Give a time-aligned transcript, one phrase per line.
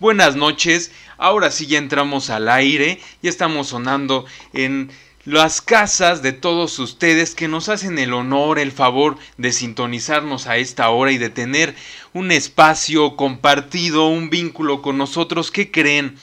[0.00, 0.92] buenas noches.
[1.16, 4.90] Ahora sí ya entramos al aire, ya estamos sonando en
[5.24, 10.56] las casas de todos ustedes que nos hacen el honor, el favor de sintonizarnos a
[10.56, 11.74] esta hora y de tener
[12.14, 15.50] un espacio compartido, un vínculo con nosotros.
[15.50, 16.16] ¿Qué creen?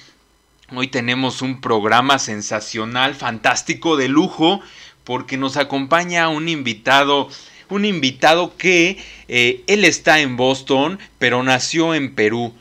[0.73, 4.61] Hoy tenemos un programa sensacional, fantástico, de lujo,
[5.03, 7.29] porque nos acompaña un invitado,
[7.69, 8.97] un invitado que
[9.27, 12.55] eh, él está en Boston, pero nació en Perú.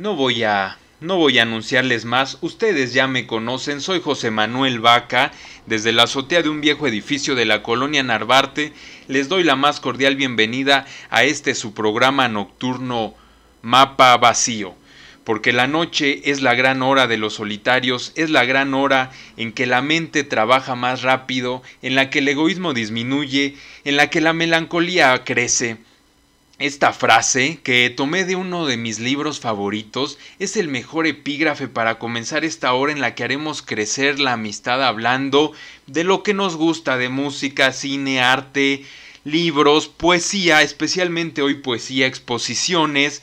[0.00, 4.80] No voy a no voy a anunciarles más, ustedes ya me conocen, soy José Manuel
[4.80, 5.30] Vaca,
[5.66, 8.72] desde la azotea de un viejo edificio de la colonia Narvarte,
[9.08, 13.12] les doy la más cordial bienvenida a este su programa nocturno
[13.60, 14.74] Mapa Vacío,
[15.24, 19.52] porque la noche es la gran hora de los solitarios, es la gran hora en
[19.52, 23.54] que la mente trabaja más rápido, en la que el egoísmo disminuye,
[23.84, 25.76] en la que la melancolía crece,
[26.60, 31.98] esta frase, que tomé de uno de mis libros favoritos, es el mejor epígrafe para
[31.98, 35.52] comenzar esta hora en la que haremos crecer la amistad hablando
[35.86, 38.84] de lo que nos gusta de música, cine, arte,
[39.24, 43.22] libros, poesía, especialmente hoy poesía, exposiciones.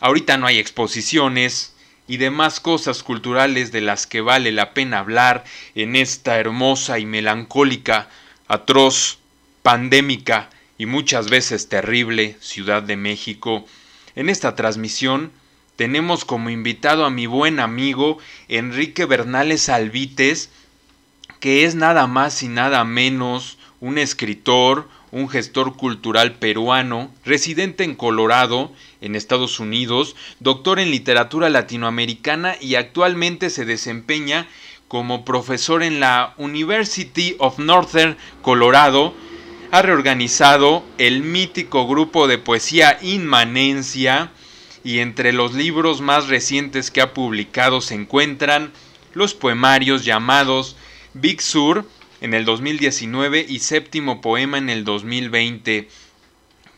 [0.00, 1.74] Ahorita no hay exposiciones
[2.08, 5.44] y demás cosas culturales de las que vale la pena hablar
[5.74, 8.08] en esta hermosa y melancólica,
[8.48, 9.18] atroz,
[9.62, 13.64] pandémica y muchas veces terrible Ciudad de México.
[14.14, 15.32] En esta transmisión
[15.76, 20.50] tenemos como invitado a mi buen amigo Enrique Bernales Alvites,
[21.40, 27.94] que es nada más y nada menos un escritor, un gestor cultural peruano, residente en
[27.94, 34.48] Colorado, en Estados Unidos, doctor en literatura latinoamericana y actualmente se desempeña
[34.88, 39.14] como profesor en la University of Northern Colorado
[39.74, 44.30] ha reorganizado el mítico grupo de poesía Inmanencia
[44.84, 48.70] y entre los libros más recientes que ha publicado se encuentran
[49.14, 50.76] los poemarios llamados
[51.12, 51.88] Big Sur
[52.20, 55.88] en el 2019 y Séptimo Poema en el 2020.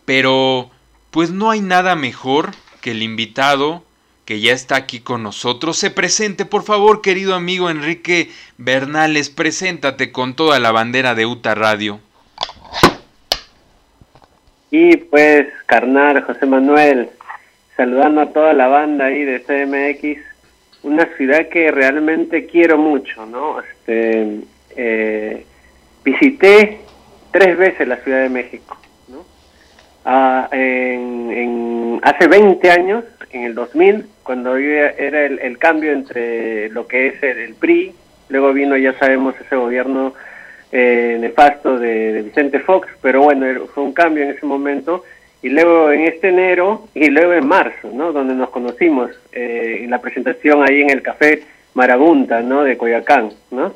[0.07, 0.71] Pero,
[1.11, 3.85] pues no hay nada mejor que el invitado
[4.25, 5.77] que ya está aquí con nosotros.
[5.77, 11.55] Se presente, por favor, querido amigo Enrique Bernales, preséntate con toda la bandera de UTA
[11.55, 12.01] Radio.
[14.71, 17.09] Y pues, carnal, José Manuel,
[17.77, 20.21] saludando a toda la banda ahí de CMX,
[20.83, 23.61] una ciudad que realmente quiero mucho, ¿no?
[23.61, 24.41] Este,
[24.77, 25.45] eh,
[26.05, 26.81] visité
[27.31, 28.77] tres veces la Ciudad de México,
[29.09, 29.25] ¿no?
[30.05, 37.09] Ah, en, hace 20 años, en el 2000, cuando era el, cambio entre lo que
[37.09, 37.95] es el PRI,
[38.29, 40.15] luego vino, ya sabemos, ese gobierno
[40.73, 45.05] eh, nefasto de, Vicente Fox, pero bueno, fue un cambio en ese momento.
[45.43, 48.13] Y luego en este enero y luego en marzo, ¿no?
[48.13, 51.43] Donde nos conocimos eh, en la presentación ahí en el Café
[51.75, 52.65] Marabunta, ¿no?
[52.65, 53.75] De Coyacán, ¿no?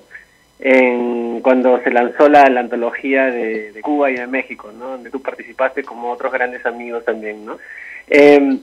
[0.59, 4.91] En, cuando se lanzó la, antología de, Cuba y de México, ¿no?
[4.91, 7.59] Donde tú participaste como otros grandes amigos también, ¿no?
[8.09, 8.59] Em,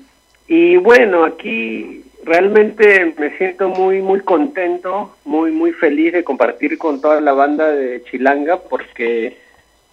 [0.48, 7.02] y bueno, aquí realmente me siento muy muy contento, muy muy feliz de compartir con
[7.02, 9.38] toda la banda de Chilanga porque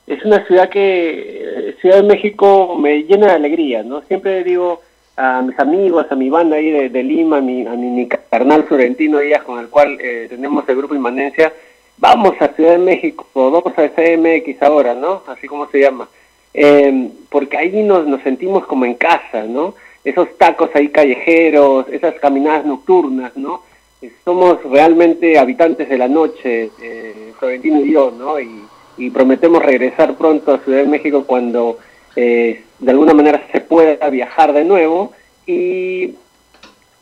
[0.07, 4.03] es una ciudad que eh, Ciudad de México me llena de alegría, ¿no?
[4.03, 4.83] Siempre digo
[5.17, 9.21] a mis amigos, a mi banda ahí de, Lima, a mi, a mi, carnal Florentino
[9.21, 11.53] Díaz con el cual eh, tenemos el grupo Inmanencia,
[11.99, 15.23] vamos a Ciudad de México, vamos a CMX ahora, ¿no?
[15.29, 16.09] Así como se llama.
[16.53, 19.75] Eh, porque ahí nos, nos sentimos como en casa, ¿no?
[20.05, 23.63] Esos tacos ahí callejeros, esas caminadas nocturnas, ¿no?
[24.03, 28.39] Eh, somos realmente habitantes de la noche, eh, Florentino y yo, ¿no?
[28.39, 28.65] Y,
[29.13, 31.79] prometemos regresar pronto a Ciudad de México cuando
[32.15, 35.13] eh, de alguna manera se pueda viajar de nuevo
[35.47, 36.15] y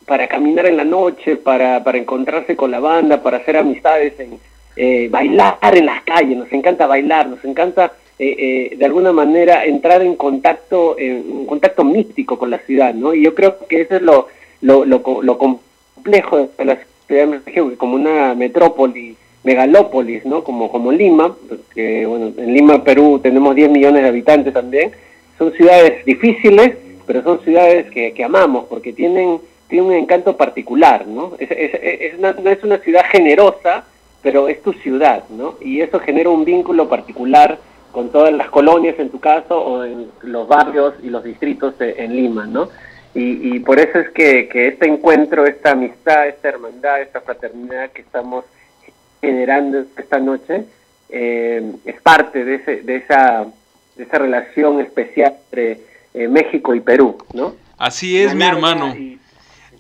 [0.06, 4.40] para caminar en la noche, para, para encontrarse con la banda, para hacer amistades, en,
[4.74, 9.64] eh, bailar en las calles, nos encanta bailar, nos encanta eh, eh, de alguna manera
[9.64, 13.14] entrar en contacto, en contacto místico con la ciudad, ¿no?
[13.14, 14.28] Y yo creo que eso es lo,
[14.60, 20.44] lo, lo, complejo de la ciudad de México, como una metrópoli, megalópolis, ¿no?
[20.44, 21.34] Como, como Lima,
[21.74, 24.92] que bueno, en Lima, Perú, tenemos 10 millones de habitantes también,
[25.38, 26.76] son ciudades difíciles,
[27.06, 31.32] pero son ciudades que, que amamos, porque tienen, tienen un encanto particular, ¿no?
[31.38, 33.84] Es, es, es una, no es una ciudad generosa,
[34.22, 35.54] pero es tu ciudad, ¿no?
[35.60, 37.58] Y eso genera un vínculo particular
[37.92, 42.16] con todas las colonias en tu caso o en los barrios y los distritos en
[42.16, 42.68] Lima, ¿no?
[43.14, 48.46] Y, por eso es que, este encuentro, esta amistad, esta hermandad, esta fraternidad que estamos
[49.20, 50.64] generando esta noche
[51.10, 53.44] eh, es parte de, ese, de, esa,
[53.96, 55.80] de esa relación especial entre
[56.14, 57.54] eh, México y Perú, ¿no?
[57.76, 58.94] Así es, mi hermano.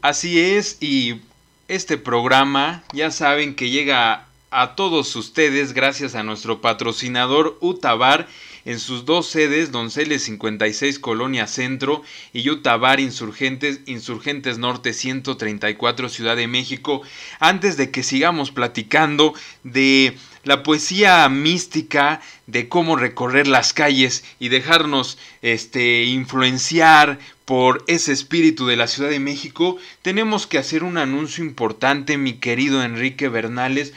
[0.02, 1.22] Así es, y
[1.68, 8.28] este programa ya saben que llega a todos ustedes gracias a nuestro patrocinador Utabar
[8.66, 12.02] en sus dos sedes, Donceles 56 Colonia Centro
[12.34, 17.00] y Utabar Insurgentes, Insurgentes Norte 134 Ciudad de México.
[17.40, 19.32] Antes de que sigamos platicando
[19.64, 28.12] de la poesía mística, de cómo recorrer las calles y dejarnos este influenciar por ese
[28.12, 33.28] espíritu de la Ciudad de México, tenemos que hacer un anuncio importante, mi querido Enrique
[33.28, 33.92] Bernales,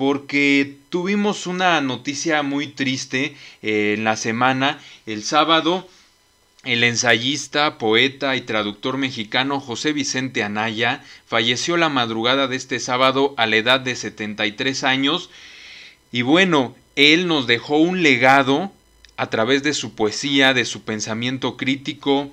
[0.00, 4.80] porque tuvimos una noticia muy triste eh, en la semana.
[5.04, 5.86] El sábado,
[6.64, 13.34] el ensayista, poeta y traductor mexicano José Vicente Anaya falleció la madrugada de este sábado
[13.36, 15.28] a la edad de 73 años.
[16.10, 18.72] Y bueno, él nos dejó un legado
[19.18, 22.30] a través de su poesía, de su pensamiento crítico,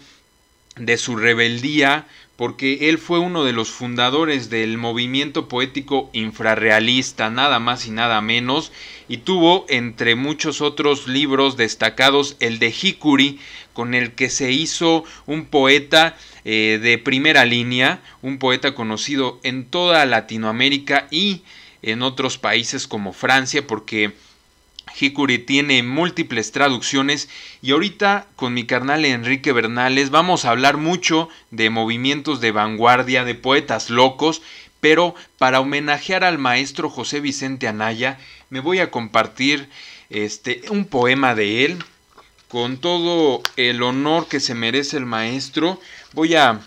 [0.77, 7.59] de su rebeldía, porque él fue uno de los fundadores del movimiento poético infrarrealista, nada
[7.59, 8.71] más y nada menos,
[9.09, 13.39] y tuvo entre muchos otros libros destacados el de Hikuri,
[13.73, 19.65] con el que se hizo un poeta eh, de primera línea, un poeta conocido en
[19.65, 21.41] toda Latinoamérica y
[21.81, 24.13] en otros países como Francia, porque
[24.99, 27.29] Hikuri tiene múltiples traducciones
[27.61, 33.23] y ahorita con mi carnal Enrique Bernales vamos a hablar mucho de movimientos de vanguardia,
[33.23, 34.41] de poetas locos,
[34.79, 39.69] pero para homenajear al maestro José Vicente Anaya me voy a compartir
[40.09, 41.77] este un poema de él
[42.47, 45.79] con todo el honor que se merece el maestro.
[46.13, 46.61] Voy a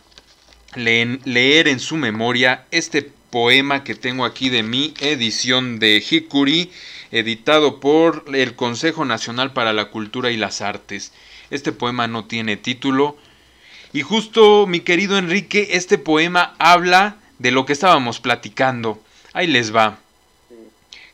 [0.76, 6.70] leer en su memoria este poema que tengo aquí de mi edición de Hikuri
[7.12, 11.12] editado por el Consejo Nacional para la Cultura y las Artes.
[11.50, 13.16] Este poema no tiene título.
[13.92, 19.02] Y justo, mi querido Enrique, este poema habla de lo que estábamos platicando.
[19.32, 19.98] Ahí les va.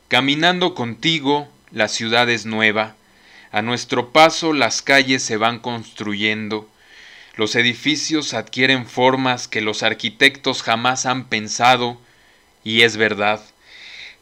[0.08, 2.94] Caminando contigo, la ciudad es nueva.
[3.50, 6.68] A nuestro paso las calles se van construyendo.
[7.36, 11.98] Los edificios adquieren formas que los arquitectos jamás han pensado.
[12.64, 13.42] Y es verdad.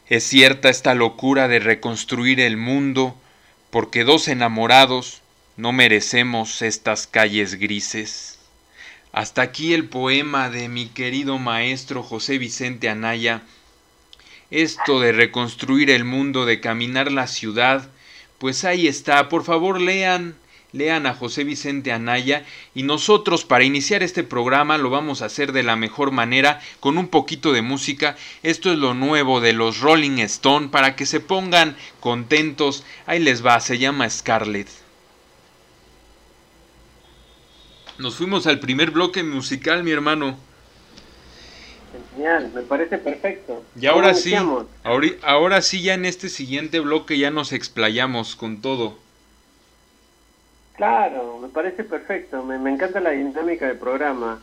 [0.07, 3.15] Es cierta esta locura de reconstruir el mundo,
[3.71, 5.23] porque dos enamorados
[5.57, 8.37] no merecemos estas calles grises.
[9.13, 13.41] Hasta aquí el poema de mi querido maestro José Vicente Anaya.
[14.51, 17.89] Esto de reconstruir el mundo, de caminar la ciudad,
[18.37, 19.27] pues ahí está.
[19.27, 20.35] Por favor lean
[20.75, 25.53] lean a José Vicente Anaya y nosotros para iniciar este programa lo vamos a hacer
[25.53, 28.17] de la mejor manera con un poquito de música.
[28.43, 32.83] Esto es lo nuevo de los Rolling Stone para que se pongan contentos.
[33.05, 34.67] Ahí les va, se llama Scarlett.
[37.97, 40.37] Nos fuimos al primer bloque musical, mi hermano.
[42.13, 43.63] Genial, me parece perfecto.
[43.79, 48.61] Y ahora sí, ahora, ahora sí ya en este siguiente bloque ya nos explayamos con
[48.61, 49.04] todo.
[50.77, 52.43] Claro, me parece perfecto.
[52.43, 54.41] Me, encanta la dinámica del programa.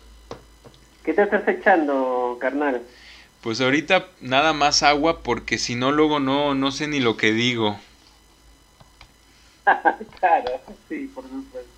[1.05, 2.83] ¿Qué te estás echando, carnal?
[3.43, 7.33] Pues ahorita nada más agua porque si no luego no, no sé ni lo que
[7.33, 7.77] digo.
[10.21, 11.71] claro, sí, por supuesto.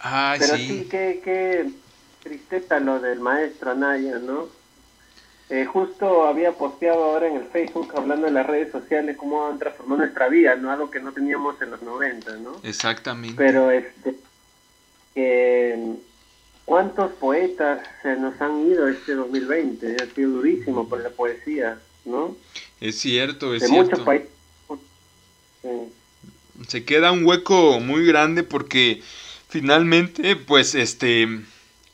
[0.00, 1.70] Pero sí, qué, qué
[2.22, 4.57] tristeza lo del maestro Anaya, ¿no?
[5.50, 9.58] Eh, justo había posteado ahora en el Facebook hablando de las redes sociales cómo han
[9.58, 10.70] transformado nuestra vida, ¿no?
[10.70, 12.60] Algo que no teníamos en los 90, ¿no?
[12.62, 13.36] Exactamente.
[13.36, 14.16] Pero este
[16.64, 19.96] ¿cuántos poetas se nos han ido este 2020?
[20.02, 22.36] Ha sido durísimo por la poesía, ¿no?
[22.80, 23.90] Es cierto, es cierto.
[23.90, 24.28] Muchos países.
[26.68, 29.02] Se queda un hueco muy grande porque
[29.48, 31.40] finalmente, pues, este,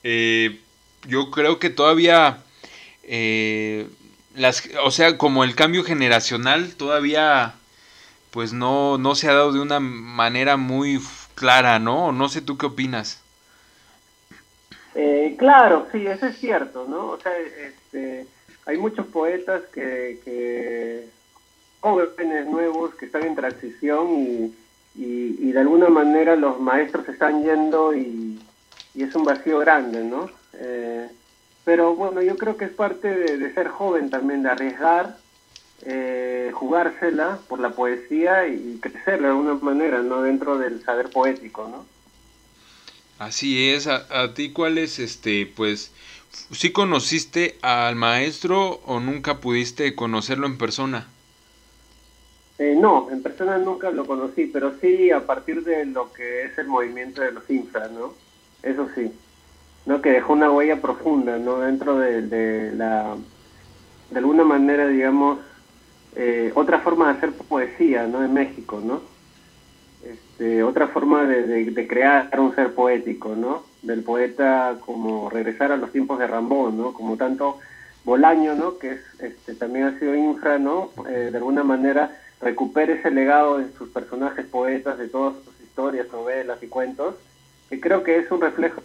[0.02, 0.60] eh,
[1.06, 2.42] yo creo que todavía
[3.06, 3.88] eh,
[4.34, 7.54] las, o sea, como el cambio generacional todavía
[8.30, 11.00] pues no, no se ha dado de una manera muy
[11.36, 12.10] clara, ¿no?
[12.10, 13.22] No sé tú qué opinas.
[14.96, 17.10] Eh, claro, sí, eso es cierto, ¿no?
[17.10, 18.26] O sea, este,
[18.66, 21.08] hay muchos poetas que, que
[21.78, 24.54] jóvenes nuevos que están en transición y,
[24.96, 28.40] y, de alguna manera los maestros están yendo y,
[28.94, 30.28] y es un vacío grande, ¿no?
[30.54, 31.08] Eh,
[31.64, 35.16] pero bueno, yo creo que es parte de, ser joven también, de arriesgar,
[35.82, 40.22] eh, jugársela por la poesía y crecer de alguna manera, ¿no?
[40.22, 41.86] Dentro del saber poético, ¿no?
[43.18, 43.86] Así es.
[43.86, 45.92] ¿A, ti cuál es, este, pues,
[46.52, 51.08] sí conociste al maestro o nunca pudiste conocerlo en persona?
[52.58, 56.58] Eh, no, en persona nunca lo conocí, pero sí a partir de lo que es
[56.58, 58.14] el movimiento de los infra, ¿no?
[58.62, 59.10] Eso sí.
[59.86, 60.00] ¿No?
[60.00, 61.60] que dejó una huella profunda ¿no?
[61.60, 63.16] dentro de, la,
[64.10, 65.38] de alguna manera, digamos,
[66.16, 68.24] eh, otra forma de hacer poesía ¿no?
[68.24, 69.00] en México, ¿no?
[70.04, 73.62] Este, otra forma de, de, crear un ser poético, ¿no?
[73.80, 76.92] Del poeta como regresar a los tiempos de Rambón, ¿no?
[76.92, 77.58] Como tanto
[78.04, 78.76] Bolaño, ¿no?
[78.76, 80.90] Que es, este, también ha sido infra, ¿no?
[81.08, 86.06] Eh, de alguna manera recupere ese legado de sus personajes poetas, de todas sus historias,
[86.12, 87.14] novelas y cuentos,
[87.70, 88.82] que creo que es un reflejo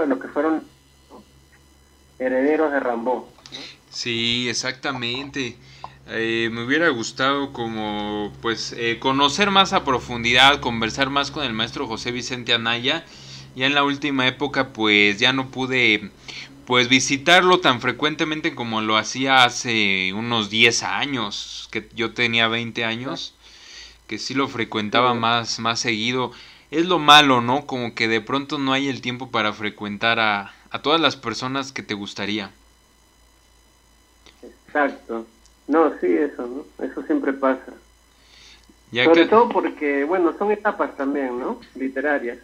[0.00, 0.62] de lo que fueron
[2.18, 3.32] herederos de Rambó.
[3.90, 5.56] Sí, exactamente.
[6.08, 11.52] Eh, me hubiera gustado como pues eh, conocer más a profundidad, conversar más con el
[11.52, 13.04] maestro José Vicente Anaya.
[13.56, 16.10] Ya en la última época pues ya no pude
[16.66, 22.84] pues visitarlo tan frecuentemente como lo hacía hace unos 10 años, que yo tenía 20
[22.84, 23.34] años,
[24.06, 26.32] que sí lo frecuentaba más, más seguido.
[26.74, 27.66] Es lo malo, ¿no?
[27.66, 31.70] Como que de pronto no hay el tiempo para frecuentar a, a todas las personas
[31.70, 32.50] que te gustaría.
[34.66, 35.24] Exacto.
[35.68, 36.84] No, sí, eso, ¿no?
[36.84, 37.72] Eso siempre pasa.
[39.04, 41.60] Sobre todo porque, bueno, son etapas también, ¿no?
[41.76, 42.38] Literarias,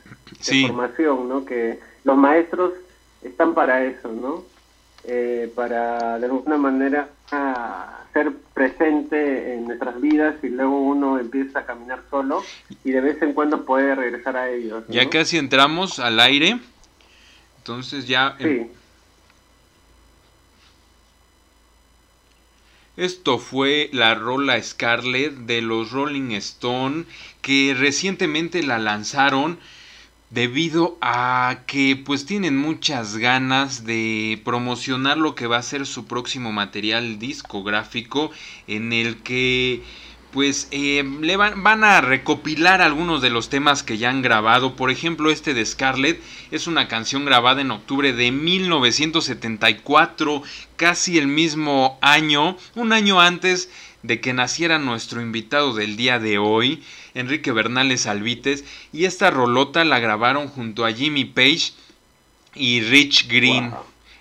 [0.47, 1.45] de formación, ¿no?
[1.45, 2.75] Que los maestros
[3.23, 4.45] están para eso, ¿no?
[5.03, 7.09] Eh, para de alguna manera
[8.13, 12.43] ser presente en nuestras vidas y luego uno empieza a caminar solo
[12.85, 14.85] y de vez en cuando puede regresar a ellos.
[14.89, 16.59] Ya casi entramos al aire,
[17.59, 18.37] entonces ya...
[18.39, 18.71] Em, sí.
[22.97, 27.05] Esto fue la rola Scarlet de los Rolling Stone
[27.41, 29.59] que recientemente la lanzaron
[30.31, 36.07] debido a que pues tienen muchas ganas de promocionar lo que va a ser su
[36.07, 38.31] próximo material discográfico
[38.69, 39.83] en el que
[40.31, 44.77] pues eh, le van, van, a recopilar algunos de los temas que ya han grabado.
[44.77, 46.23] Por ejemplo, este de Scarlett
[46.53, 50.45] es una canción grabada en octubre de 1974,
[50.77, 53.71] casi el mismo año, un año antes
[54.03, 56.83] de que naciera nuestro invitado del día de hoy,
[57.15, 61.73] Enrique Bernales Alvites, y esta rolota la grabaron junto a Jimmy Page
[62.55, 63.73] y Rich Green.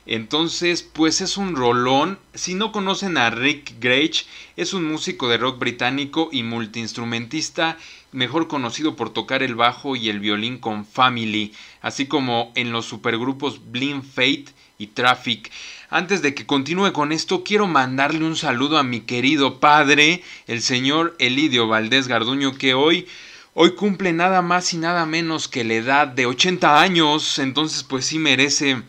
[0.06, 2.18] Entonces, pues es un rolón.
[2.34, 4.26] Si no conocen a Rick Grage,
[4.58, 7.78] es un músico de rock británico y multiinstrumentista,
[8.12, 12.88] mejor conocido por tocar el bajo y el violín con Family, así como en los
[12.88, 14.46] supergrupos Blind Fate
[14.80, 15.52] y Traffic.
[15.92, 20.62] Antes de que continúe con esto, quiero mandarle un saludo a mi querido padre, el
[20.62, 23.08] señor Elidio Valdés Garduño, que hoy
[23.56, 28.06] hoy cumple nada más y nada menos que la edad de 80 años, entonces pues
[28.06, 28.84] sí merece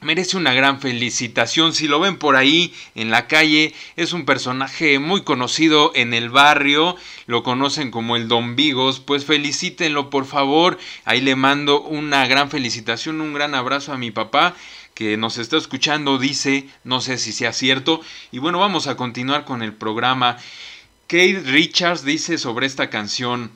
[0.00, 1.72] merece una gran felicitación.
[1.72, 6.30] Si lo ven por ahí en la calle, es un personaje muy conocido en el
[6.30, 10.78] barrio, lo conocen como el Don Vigos, pues felicítenlo por favor.
[11.04, 14.56] Ahí le mando una gran felicitación, un gran abrazo a mi papá
[14.94, 18.00] que nos está escuchando, dice, no sé si sea cierto.
[18.32, 20.38] Y bueno, vamos a continuar con el programa.
[21.06, 23.50] Kate Richards dice sobre esta canción,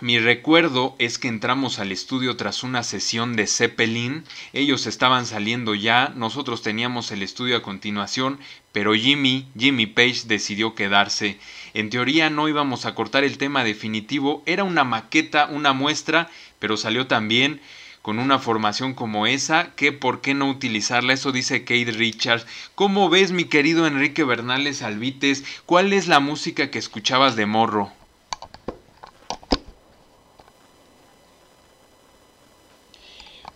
[0.00, 4.24] mi recuerdo es que entramos al estudio tras una sesión de Zeppelin,
[4.54, 8.38] ellos estaban saliendo ya, nosotros teníamos el estudio a continuación,
[8.72, 11.38] pero Jimmy, Jimmy Page decidió quedarse.
[11.74, 16.78] En teoría no íbamos a cortar el tema definitivo, era una maqueta, una muestra, pero
[16.78, 17.60] salió también
[18.02, 22.46] con una formación como esa, que por qué no utilizarla, eso dice Kate Richards.
[22.74, 25.44] ¿Cómo ves mi querido Enrique Bernales Alvites?
[25.66, 27.92] ¿Cuál es la música que escuchabas de morro?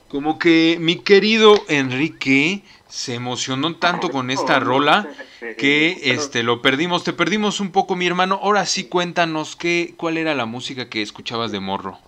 [0.09, 5.09] Como que mi querido Enrique se emocionó tanto con esta rola
[5.59, 8.39] que este lo perdimos, te perdimos un poco mi hermano.
[8.41, 11.99] Ahora sí cuéntanos qué cuál era la música que escuchabas de morro.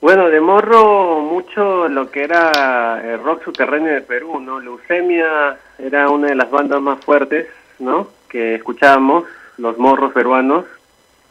[0.00, 4.58] Bueno, de morro mucho lo que era el rock subterráneo de Perú, ¿no?
[4.58, 8.08] Leucemia era una de las bandas más fuertes, ¿no?
[8.30, 9.24] Que escuchábamos,
[9.58, 10.64] los morros peruanos.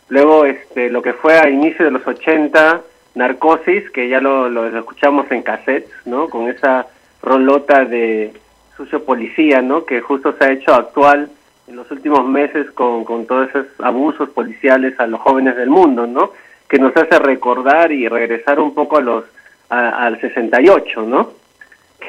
[0.09, 2.81] Luego, este, lo que fue a inicio de los 80,
[3.15, 6.29] Narcosis, que ya lo, escuchamos en cassette, ¿no?
[6.29, 6.85] Con esa
[7.23, 8.33] rolota de
[8.77, 9.83] sucio policía, ¿no?
[9.83, 11.31] Que justo se ha hecho actual
[11.67, 16.05] en los últimos meses con, con todos esos abusos policiales a los jóvenes del mundo,
[16.05, 16.33] ¿no?
[16.69, 19.25] Que nos hace recordar y regresar un poco a los
[19.69, 21.31] al 68, ¿no?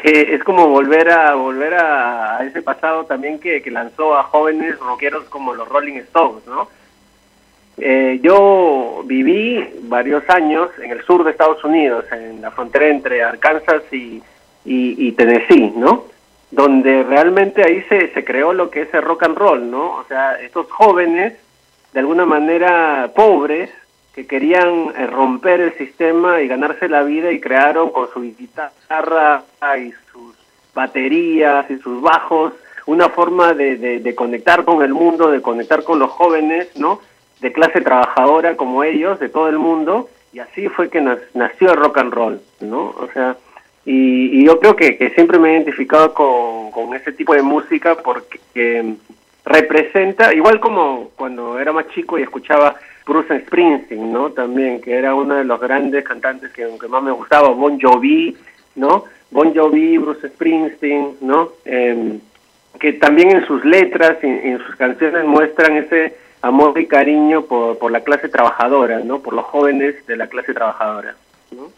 [0.02, 4.22] Que es como volver a volver a, a ese pasado también que, que lanzó a
[4.24, 6.68] jóvenes rockeros como los Rolling Stones, ¿no?
[7.82, 13.22] Eh, yo viví varios años en el sur de Estados Unidos, en la frontera entre
[13.22, 14.22] Arkansas y,
[14.64, 16.04] y, Tennessee, ¿no?
[16.50, 19.96] Donde realmente ahí se, se creó lo que es el rock and roll, ¿no?
[19.96, 21.34] O sea, estos jóvenes,
[21.94, 23.70] de alguna manera pobres,
[24.20, 29.44] que querían eh, romper el sistema y ganarse la vida y crearon con su guitarra
[29.78, 30.34] y sus
[30.74, 32.52] baterías y sus bajos
[32.84, 37.00] una forma de, de, conectar con el mundo, de conectar con los jóvenes, ¿no?
[37.40, 41.76] De clase trabajadora como ellos, de todo el mundo, y así fue que nació el
[41.76, 42.94] rock and roll, ¿no?
[42.98, 43.36] O sea,
[43.84, 47.94] y, yo creo que, que, siempre me he identificado con, con ese tipo de música
[47.94, 48.96] porque
[49.44, 52.74] representa, igual como cuando era más chico y escuchaba
[53.10, 54.30] Bruce Springsteen, ¿no?
[54.30, 58.36] También, que era uno de los grandes cantantes que, aunque más me gustaba, Bon Jovi,
[58.76, 59.04] ¿no?
[59.32, 61.50] Bon Jovi, Bruce Springsteen, ¿no?
[61.64, 62.20] Em,
[62.78, 67.78] que también en sus letras y en, sus canciones muestran ese amor y cariño por,
[67.78, 69.18] por la clase trabajadora, ¿no?
[69.18, 71.16] Por los jóvenes de la clase trabajadora,
[71.50, 71.72] ¿no?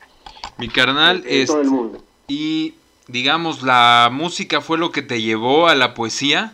[0.59, 1.47] Mi carnal, es...
[1.47, 2.05] todo el mundo.
[2.29, 2.75] Y
[3.09, 6.53] digamos, la música fue lo que te llevó a la poesía.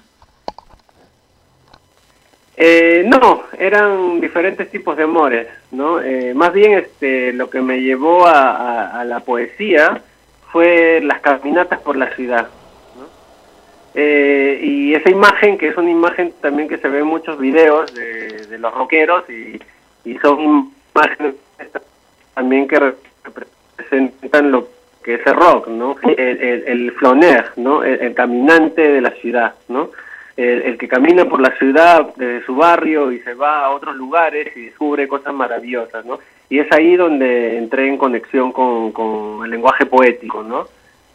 [2.60, 6.00] Eh, no, eran diferentes tipos de amores, ¿no?
[6.00, 10.02] Eh, más bien este, lo que me llevó a, la poesía
[10.50, 12.48] fue las caminatas por la ciudad.
[13.94, 17.94] Eh, y esa imagen, que es una imagen también que se ve en muchos videos
[17.94, 19.60] de, los rockeros, y,
[20.04, 21.36] y, son imágenes
[22.34, 24.68] también que representan lo
[25.04, 25.94] que es el rock, ¿no?
[26.02, 27.84] El, el, floner, ¿no?
[27.84, 29.90] el, caminante de la ciudad, ¿no?
[30.38, 34.56] El, que camina por la ciudad de su barrio y se va a otros lugares
[34.56, 36.20] y descubre cosas maravillosas, ¿no?
[36.48, 40.66] Y es ahí donde entré en conexión con, con el lenguaje poético, ¿no?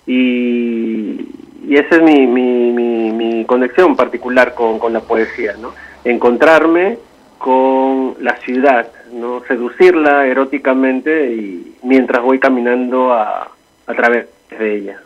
[0.05, 1.21] Y,
[1.65, 2.71] y esa es mi, mi,
[3.11, 5.73] mi, conexión particular con, con, la poesía, ¿no?
[6.03, 6.97] Encontrarme
[7.37, 9.41] con la ciudad, ¿no?
[9.47, 13.49] Seducirla eróticamente y mientras voy caminando a,
[13.87, 15.01] a través de ella.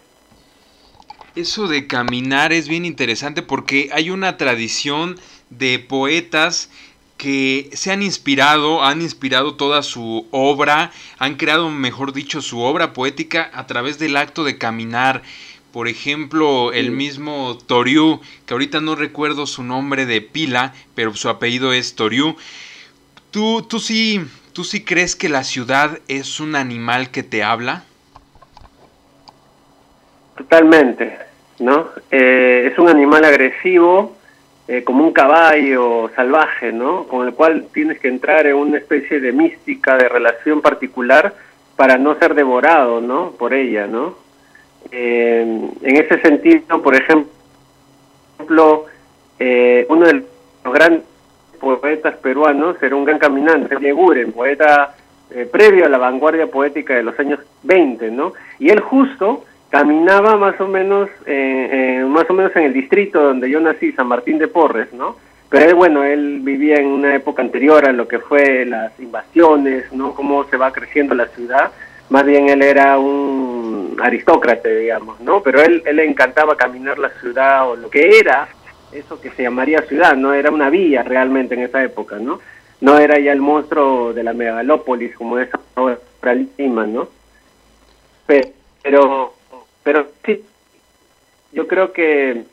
[1.37, 5.19] Eso de caminar es bien interesante porque hay una tradición
[5.51, 6.71] de poetas
[7.15, 12.91] que se han inspirado, han inspirado toda su obra, han creado, mejor dicho, su obra
[12.91, 15.21] poética a través del acto de caminar.
[15.71, 21.29] Por ejemplo, el mismo Toriu, que ahorita no recuerdo su nombre de pila, pero su
[21.29, 22.35] apellido es Toriu.
[23.29, 27.83] ¿Tú, tú, sí, ¿Tú sí crees que la ciudad es un animal que te habla?
[30.35, 31.26] Totalmente,
[31.59, 31.87] ¿no?
[32.11, 34.15] Eh, es un animal agresivo,
[34.67, 37.05] eh, como un caballo salvaje, ¿no?
[37.07, 41.33] Con el cual tienes que entrar en una especie de mística, de relación particular
[41.75, 43.31] para no ser devorado, ¿no?
[43.31, 44.15] Por ella, ¿no?
[44.91, 45.41] Eh,
[45.81, 48.85] en ese sentido, por ejemplo,
[49.89, 50.13] uno de
[50.63, 51.03] los grandes
[51.59, 54.95] poetas peruanos era un gran caminante, Yeguren, poeta
[55.51, 58.33] previo a la vanguardia poética de los años 20, ¿no?
[58.59, 63.21] Y él justo caminaba más o menos eh, eh, más o menos en el distrito
[63.21, 65.15] donde yo nací, San Martín de Porres, ¿no?
[65.49, 69.91] Pero él, bueno, él vivía en una época anterior a lo que fue las invasiones,
[69.93, 70.13] ¿no?
[70.13, 71.71] Cómo se va creciendo la ciudad.
[72.09, 75.41] Más bien él era un aristócrata, digamos, ¿no?
[75.41, 78.47] Pero él, él le encantaba caminar la ciudad o lo que era
[78.91, 82.39] eso que se llamaría ciudad, no era una villa realmente en esa época, ¿no?
[82.79, 85.97] No era ya el monstruo de la megalópolis como es ahora
[86.57, 87.07] Lima, ¿no?
[88.25, 89.33] Pero
[90.25, 90.43] sí,
[91.51, 92.43] yo creo que,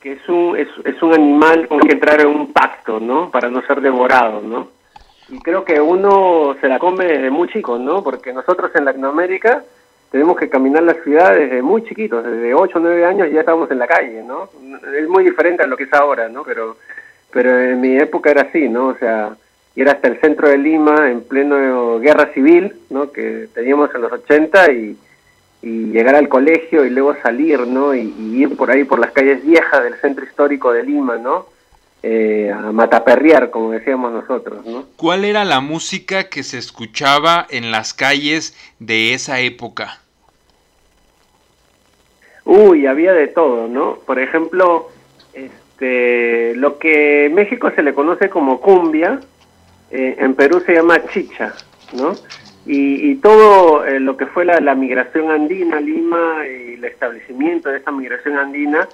[0.00, 3.30] que es, un, es, un animal con que entrar en un pacto, ¿no?
[3.30, 4.68] Para no ser devorado, ¿no?
[5.28, 8.02] Y creo que uno se la come desde muy chico, ¿no?
[8.02, 9.62] Porque nosotros en Latinoamérica
[10.10, 13.70] tenemos que caminar la ciudad desde muy chiquitos, desde 8 o 9 años ya estamos
[13.70, 14.48] en la calle, ¿no?
[14.96, 16.44] Es muy diferente a lo que es ahora, ¿no?
[16.44, 16.78] Pero,
[17.30, 18.88] pero en mi época era así, ¿no?
[18.88, 19.36] O sea,
[19.76, 23.12] ir hasta el centro de Lima en pleno guerra civil, ¿no?
[23.12, 24.96] Que teníamos en los 80 y
[25.62, 27.94] y llegar al colegio y luego salir, ¿no?
[27.94, 31.46] Y, ir por ahí por las calles viejas del centro histórico de Lima, ¿no?
[32.02, 34.84] Eh, a mataperrear, como decíamos nosotros, ¿no?
[34.96, 40.00] ¿Cuál era la música que se escuchaba en las calles de esa época?
[42.44, 43.98] Uy, había de todo, ¿no?
[44.06, 44.90] Por ejemplo,
[45.34, 49.20] este, lo que en México se le conoce como cumbia,
[49.90, 51.52] eh, en Perú se llama chicha,
[51.92, 52.14] ¿no?
[52.70, 57.78] Y, todo eh, lo que fue la, migración andina a Lima y el establecimiento de
[57.78, 58.86] esa migración andina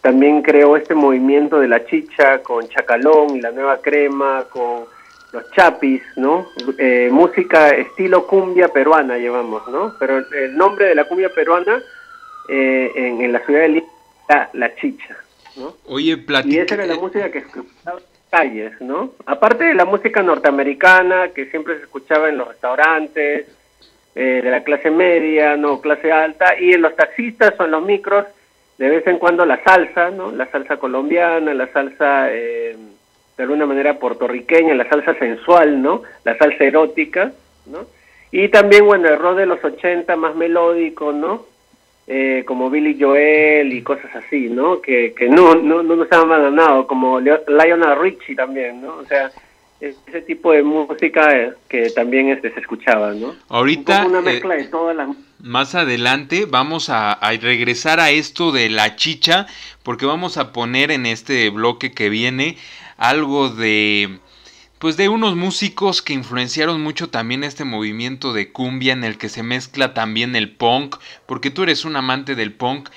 [0.00, 4.86] también creó este movimiento de la chicha con Chacalón y la Nueva Crema, con
[5.32, 6.48] los chapis, ¿no?
[6.76, 9.94] Eh, música estilo cumbia peruana llevamos, ¿no?
[10.00, 11.80] Pero el nombre de la cumbia peruana
[12.48, 13.88] eh, en, la ciudad de Lima
[14.28, 15.16] era la chicha,
[15.54, 15.76] ¿no?
[15.86, 19.12] Oye, Y esa era la música que escuchaba calles, ¿no?
[19.26, 23.46] Aparte de la música norteamericana que siempre se escuchaba en los restaurantes,
[24.14, 27.84] eh, de la clase media, no clase alta, y en los taxistas o en los
[27.84, 28.26] micros,
[28.78, 30.32] de vez en cuando la salsa, ¿no?
[30.32, 32.76] La salsa colombiana, la salsa eh,
[33.36, 36.02] de alguna manera puertorriqueña, la salsa sensual, ¿no?
[36.24, 37.32] La salsa erótica,
[37.66, 37.86] ¿no?
[38.32, 41.46] Y también, bueno, el rock de los 80 más melódico, ¿no?
[42.12, 44.80] Eh, como Billy Joel y cosas así, ¿no?
[44.80, 48.96] Que, que no, no, no nos han abandonado, como Lionel Richie también, ¿no?
[48.96, 49.30] O sea,
[49.80, 53.36] ese tipo de música que también este, se escuchaba, ¿no?
[53.48, 55.10] Ahorita, una mezcla de todas las...
[55.38, 59.46] más adelante vamos a, a, regresar a esto de la chicha,
[59.84, 62.56] porque vamos a poner en este bloque que viene
[62.96, 64.18] algo de
[64.80, 69.28] pues de unos músicos que influenciaron mucho también este movimiento de cumbia en el que
[69.28, 72.88] se mezcla también el punk, porque tú eres un amante del punk,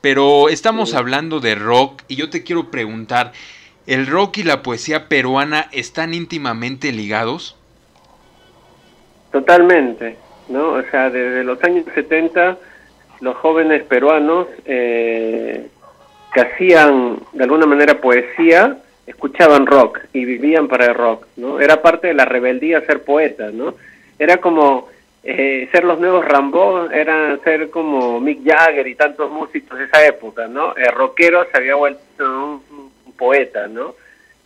[0.00, 3.30] pero estamos hablando de rock y yo te quiero preguntar,
[3.86, 7.56] ¿el rock y la poesía peruana están íntimamente ligados?
[9.30, 10.16] Totalmente,
[10.48, 10.70] ¿no?
[10.70, 12.58] O sea, desde los años 70
[13.20, 15.68] los jóvenes peruanos eh,
[16.34, 18.78] que hacían de alguna manera poesía,
[19.12, 21.60] escuchaban rock y vivían para el rock, ¿no?
[21.60, 23.74] Era parte de la rebeldía ser poeta, ¿no?
[24.18, 24.88] Era como
[25.22, 30.04] eh, ser los nuevos Rambo, era ser como Mick Jagger y tantos músicos de esa
[30.06, 30.74] época, ¿no?
[30.74, 33.88] El rockero se había vuelto un, poeta, ¿no?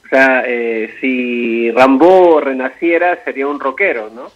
[0.04, 4.30] O sea, eh, si Rambo renaciera sería un rockero, ¿no?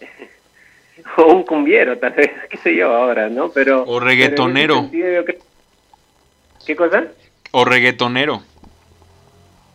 [1.18, 3.50] o un cumbiero, tal vez, qué sé yo ahora, ¿no?
[3.50, 3.84] Pero...
[3.86, 4.88] O reggaetonero.
[6.64, 7.04] ¿Qué cosa?
[7.50, 8.42] O reggaetonero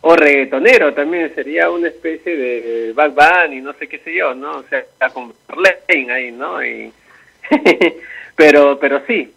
[0.02, 4.58] o reggaetonero también sería una especie de Bad Bunny, no sé qué sé yo, ¿no?
[4.58, 6.64] O sea, está con Marlene ahí, ¿no?
[6.64, 6.92] Y
[8.36, 9.32] pero, pero sí,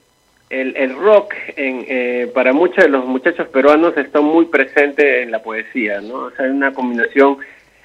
[0.49, 5.32] el, el rock en, eh, para muchos de los muchachos peruanos está muy presente en
[5.32, 6.15] la poesía, ¿no?
[6.15, 7.38] O sea, hay una combinación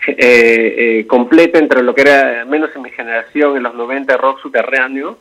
[0.06, 4.40] eh, eh, completa entre lo que era, menos en mi generación, en los 90, rock
[4.40, 5.18] subterráneo,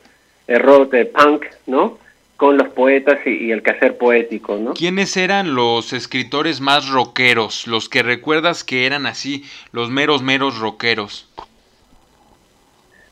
[0.47, 1.99] el rock de punk, ¿no?
[2.39, 4.73] Con los poetas y, el quehacer poético, ¿no?
[4.73, 7.67] ¿Quiénes eran los escritores más rockeros?
[7.67, 11.29] Los que recuerdas que eran así, los meros, meros rockeros.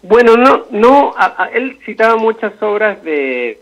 [0.02, 1.14] Bueno, no, no,
[1.54, 3.60] él citaba muchas obras de,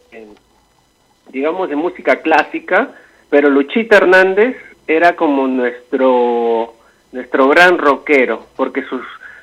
[1.31, 2.91] digamos, de música clásica,
[3.31, 6.75] pero Luchita Hernández era como nuestro,
[7.11, 9.01] nuestro gran rockero, porque sus,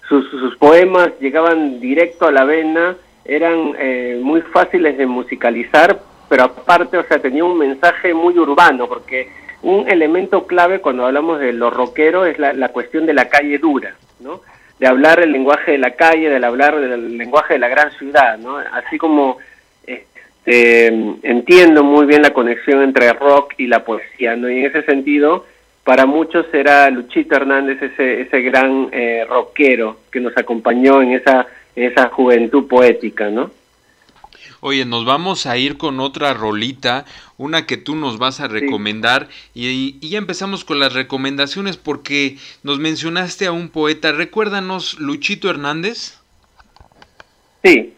[0.08, 6.44] sus, sus poemas llegaban directo a la vena, eran eh, muy fáciles de musicalizar pero
[6.44, 9.28] aparte, o sea, tenía un mensaje muy urbano, porque
[9.60, 13.94] un elemento clave cuando hablamos de los rockeros es la, cuestión de la calle dura,
[14.18, 14.40] ¿no?
[14.78, 18.38] De hablar el lenguaje de la calle, de hablar del lenguaje de la gran ciudad,
[18.38, 18.56] ¿no?
[18.56, 19.36] Así como
[19.86, 24.48] este, entiendo muy bien la conexión entre rock y la poesía, ¿no?
[24.48, 25.44] Y en ese sentido,
[25.84, 31.46] para muchos era Luchito Hernández ese, ese gran eh, rockero que nos acompañó en esa,
[31.76, 33.50] en esa juventud poética, ¿no?
[34.64, 37.04] Oye, nos vamos a ir con otra rolita,
[37.36, 42.78] una que tú nos vas a recomendar y, ya empezamos con las recomendaciones porque nos
[42.78, 44.12] mencionaste a un poeta.
[44.12, 46.16] Recuérdanos, Luchito Hernández.
[47.64, 47.94] Sí,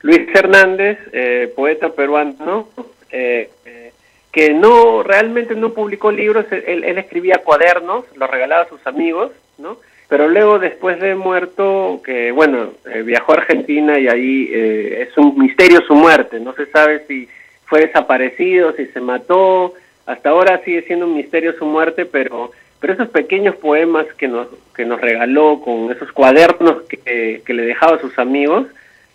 [0.00, 2.68] Luis Hernández, eh, poeta peruano,
[3.12, 3.92] eh, eh,
[4.32, 9.30] que no realmente no publicó libros, él, él escribía cuadernos, los regalaba a sus amigos,
[9.58, 9.78] ¿no?
[10.10, 15.16] Pero luego después de muerto, que bueno, eh, viajó a Argentina y ahí eh, es
[15.16, 17.28] un misterio su muerte, no se sabe si
[17.66, 19.72] fue desaparecido, si se mató,
[20.06, 24.48] hasta ahora sigue siendo un misterio su muerte, pero pero esos pequeños poemas que nos
[24.74, 28.66] que nos regaló con esos cuadernos que, que le dejaba a sus amigos,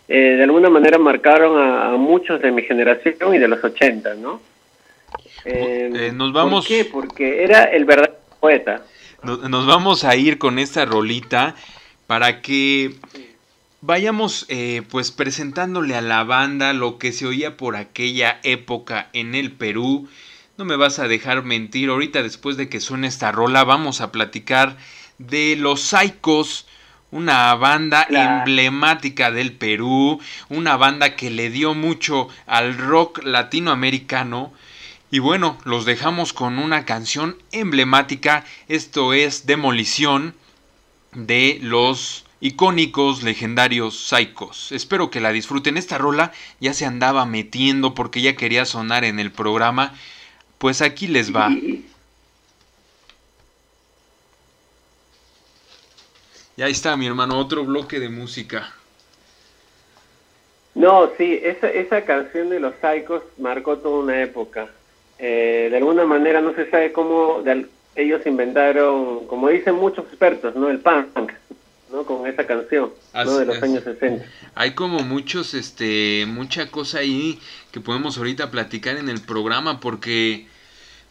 [0.08, 4.40] eh, de alguna manera marcaron a, muchos de mi generación y de los 80, ¿no?
[6.14, 6.66] nos vamos...
[6.66, 6.86] ¿Por qué?
[6.86, 8.82] Porque era el verdadero poeta
[9.24, 11.56] nos vamos a ir con esta rolita
[12.08, 12.96] para que
[13.82, 19.36] vayamos eh, pues presentándole a la banda lo que se oía por aquella época en
[19.36, 20.08] el Perú.
[20.58, 24.12] No me vas a dejar mentir, ahorita después de que suene esta rola vamos a
[24.12, 24.78] platicar
[25.18, 26.68] de los Psychos,
[27.12, 34.54] una banda emblemática del Perú, una banda que le dio mucho al rock latinoamericano
[35.12, 38.44] y bueno, los dejamos con una canción emblemática.
[38.68, 40.36] Esto es Demolición
[41.14, 44.72] de los icónicos legendarios Psychos.
[44.72, 45.78] Espero que la disfruten.
[45.78, 49.94] Esta rola ya se andaba metiendo porque ya quería sonar en el programa.
[50.58, 51.50] Pues aquí les va.
[56.58, 58.74] Y ahí está, mi hermano, otro bloque de música.
[60.74, 64.70] No, sí, esa, canción de los Psychos marcó toda una época.
[65.18, 67.44] Eh, de alguna manera no se sabe cómo
[67.96, 70.70] ellos inventaron, como dicen muchos expertos, ¿no?
[70.70, 71.32] El punk,
[71.92, 72.04] ¿no?
[72.04, 73.38] Con esa canción, ¿no?
[73.38, 74.26] De los años 60.
[74.56, 77.40] Hay como muchos, este, mucha cosa ahí
[77.72, 80.48] que podemos ahorita platicar en el programa porque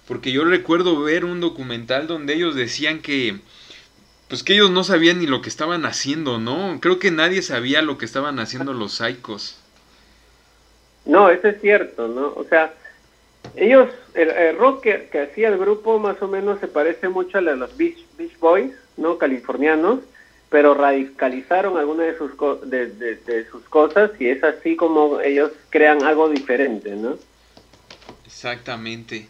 [0.06, 3.38] porque yo recuerdo ver un documental donde ellos decían que
[4.28, 6.78] pues que ellos no sabían ni lo que estaban haciendo, ¿no?
[6.80, 9.58] Creo que nadie sabía lo que estaban haciendo los Psychos.
[11.06, 12.32] No, eso es cierto, ¿no?
[12.34, 12.72] O sea,
[13.56, 17.76] ellos, el, rock que, hacía el grupo más o menos se parece mucho a los
[17.76, 19.18] Beach, Beach Boys, ¿no?
[19.18, 20.00] Californianos,
[20.50, 22.32] pero radicalizaron algunas de sus,
[22.68, 27.16] de, de, sus cosas y es así como ellos crean algo diferente, ¿no?
[28.24, 29.28] Exactamente.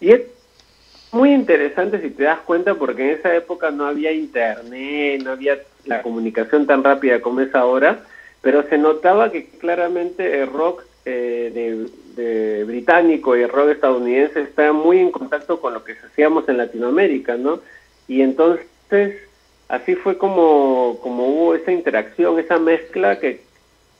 [0.00, 0.22] Y es
[1.12, 5.58] muy interesante si te das cuenta porque en esa época no había internet, no había
[5.84, 8.04] la comunicación tan rápida como es ahora,
[8.42, 14.72] pero se notaba que claramente el rock eh, de, británico y el rock estadounidense estaba
[14.72, 17.60] muy en contacto con lo que hacíamos en Latinoamérica, ¿no?
[18.08, 19.16] Y entonces
[19.68, 23.42] así fue como, como hubo esa interacción, esa mezcla que,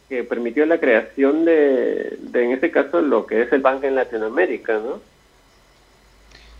[0.08, 3.94] que permitió la creación de, de, en este caso, lo que es el banco en
[3.94, 5.00] Latinoamérica, ¿no?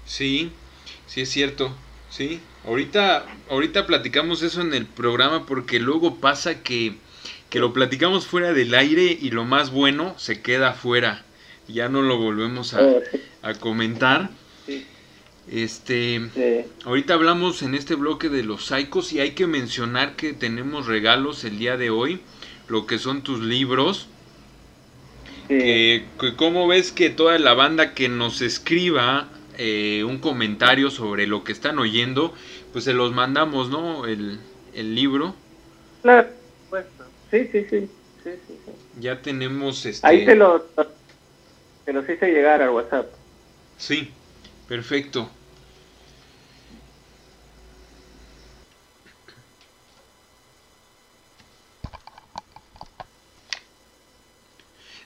[0.05, 0.53] Sí,
[1.07, 1.73] sí es cierto,
[2.09, 2.41] sí.
[2.65, 6.95] Ahorita, ahorita platicamos eso en el programa porque luego pasa que,
[7.51, 11.25] que lo platicamos fuera del aire y lo más bueno se queda fuera.
[11.69, 13.03] Ya no lo volvemos a, oh,
[13.43, 14.31] a comentar.
[15.49, 16.21] Este,
[16.85, 21.45] ahorita hablamos en este bloque de los psicos y hay que mencionar que tenemos regalos
[21.45, 22.21] el día de hoy,
[22.69, 24.09] lo que son tus libros.
[25.49, 26.03] Sí.
[26.37, 29.29] ¿Cómo ves que toda la banda que nos escriba
[29.59, 32.35] eh, un comentario sobre lo que están oyendo,
[32.73, 34.05] pues se los mandamos, ¿no?
[34.05, 34.39] El,
[34.75, 35.35] el libro.
[36.03, 36.29] Claro,
[37.31, 37.89] sí, sí, sí,
[38.25, 38.31] sí,
[39.01, 40.07] Ya tenemos este...
[40.07, 40.63] Ahí te los,
[41.85, 43.07] te los hice llegar al WhatsApp.
[43.79, 44.11] Sí,
[44.69, 45.31] perfecto.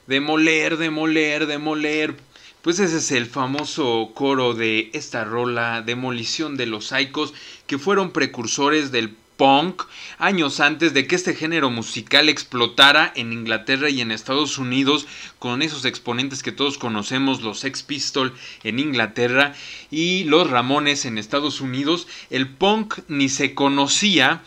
[0.07, 2.17] Demoler, demoler, demoler.
[2.63, 7.33] Pues ese es el famoso coro de esta rola, Demolición de los Psychos,
[7.67, 9.85] que fueron precursores del punk
[10.19, 15.07] años antes de que este género musical explotara en Inglaterra y en Estados Unidos
[15.39, 19.55] con esos exponentes que todos conocemos, los Sex Pistols en Inglaterra
[19.91, 22.07] y los Ramones en Estados Unidos.
[22.29, 24.43] El punk ni se conocía,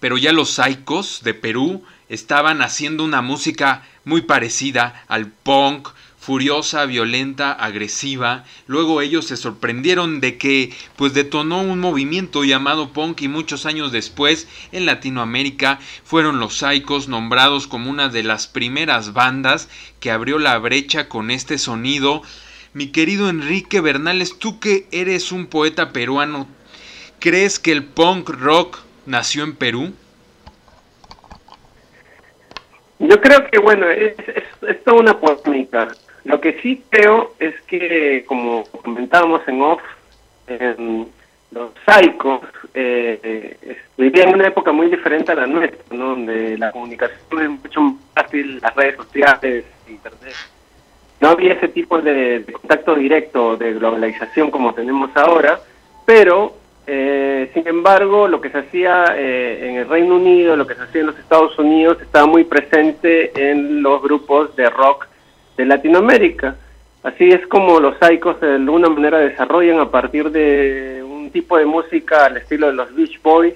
[0.00, 5.90] pero ya los Psychos de Perú estaban haciendo una música muy parecida al punk,
[6.26, 8.42] furiosa, violenta, agresiva.
[8.66, 13.92] Luego ellos se sorprendieron de que pues detonó un movimiento llamado punk y muchos años
[13.92, 19.68] después en Latinoamérica fueron los Psychos nombrados como una de las primeras bandas
[20.00, 22.22] que abrió la brecha con este sonido.
[22.72, 26.48] Mi querido Enrique Bernales, tú que eres un poeta peruano,
[27.20, 29.92] ¿crees que el punk rock nació en Perú?
[32.98, 34.16] Yo creo que, bueno, es,
[34.66, 35.86] es toda una polémica.
[36.26, 39.80] Lo que sí creo es que, como comentábamos en off,
[41.52, 42.40] los psicos
[42.74, 43.56] eh,
[43.96, 48.58] vivían una época muy diferente a la nuestra, donde la comunicación es mucho más fácil,
[48.60, 50.34] las redes sociales, internet.
[51.20, 55.60] No había ese tipo de, contacto directo, de globalización como tenemos ahora,
[56.04, 56.56] pero
[56.88, 60.82] eh, sin embargo, lo que se hacía eh, en el Reino Unido, lo que se
[60.82, 65.06] hacía en los Estados Unidos, estaba muy presente en los grupos de rock
[65.56, 66.56] de Latinoamérica.
[67.02, 71.64] Así es como los Psychos de alguna manera desarrollan a partir de un tipo de
[71.64, 73.54] música al estilo de los Beach Boys,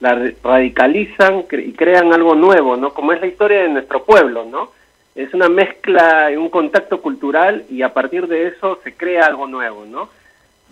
[0.00, 2.94] la radicalizan y crean algo nuevo, ¿no?
[2.94, 4.70] Como es la historia de nuestro pueblo, ¿no?
[5.14, 9.46] Es una mezcla y un contacto cultural y a partir de eso se crea algo
[9.46, 10.08] nuevo, ¿no?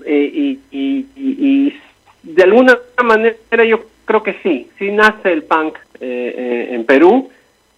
[0.04, 1.80] Eh, y, y, y,
[2.22, 7.30] de alguna manera yo creo que sí, sí nace el punk eh, eh, en Perú,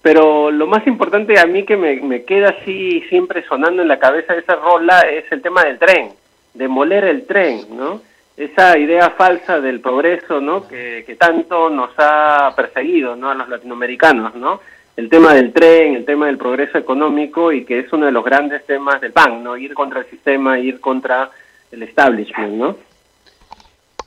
[0.05, 4.35] pero lo más importante a mí que me, queda así siempre sonando en la cabeza
[4.35, 6.11] de esa rola es el tema del tren,
[6.53, 8.03] demoler el tren, ¿no?
[8.37, 10.69] Esa idea falsa del progreso, ¿no?
[10.69, 13.31] Que, tanto nos ha perseguido, ¿no?
[13.31, 14.61] A los latinoamericanos, ¿no?
[14.95, 18.27] El tema del tren, el tema del progreso económico y que es uno de los
[18.27, 19.57] grandes temas del PAN, ¿no?
[19.57, 21.31] Ir contra el sistema, ir contra
[21.73, 22.77] el establishment, ¿no?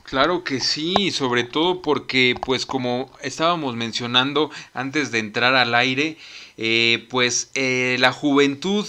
[0.08, 6.16] Claro que sí, sobre todo porque, pues como estábamos mencionando antes de entrar al aire,
[6.56, 8.86] eh, pues eh, la juventud,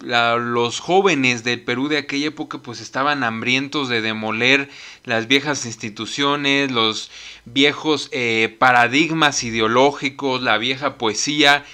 [0.00, 4.68] los jóvenes del Perú de aquella época, pues estaban hambrientos de demoler
[5.04, 7.12] las viejas instituciones, los
[7.44, 11.64] viejos eh, paradigmas ideológicos, la vieja poesía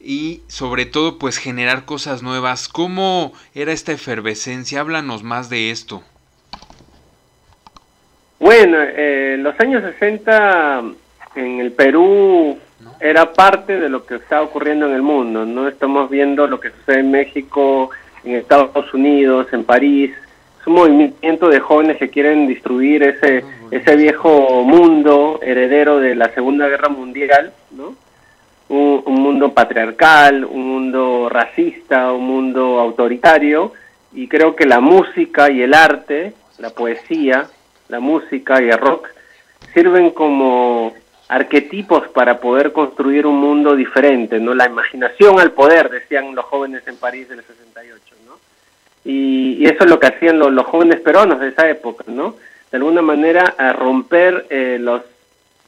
[0.00, 2.68] y sobre todo pues generar cosas nuevas.
[2.68, 4.80] ¿Cómo era esta efervescencia?
[4.80, 6.04] Háblanos más de esto.
[8.38, 10.82] Bueno, eh, los años 60
[11.34, 12.58] en el Perú
[13.00, 15.68] era parte de lo que está ocurriendo en el mundo, ¿no?
[15.68, 17.90] Estamos viendo lo que sucede en México,
[18.24, 20.12] en Estados Unidos, en París,
[20.68, 26.68] un movimiento de jóvenes que quieren destruir ese, ese viejo mundo heredero de la Segunda
[26.68, 27.94] Guerra Mundial, ¿no?
[28.68, 33.72] Un, un, mundo patriarcal, un mundo racista, un mundo autoritario,
[34.12, 37.46] y creo que la música y el arte, la poesía,
[37.88, 39.08] la música y el rock,
[39.74, 40.94] sirven como
[41.28, 44.54] arquetipos para poder construir un mundo diferente, ¿no?
[44.54, 48.38] La imaginación al poder, decían los jóvenes en París del 68, ¿no?
[49.04, 52.36] Y, eso es lo que hacían los, jóvenes peruanos de esa época, ¿no?
[52.70, 55.02] De alguna manera a romper eh, los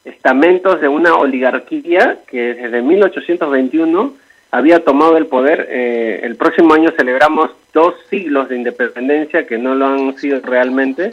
[0.05, 4.15] estamentos de una oligarquía que desde 1821
[4.51, 5.69] había tomado el poder.
[5.71, 11.13] Eh, el próximo año celebramos dos siglos de independencia que no lo han sido realmente.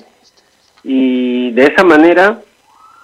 [0.89, 2.39] Y de esa manera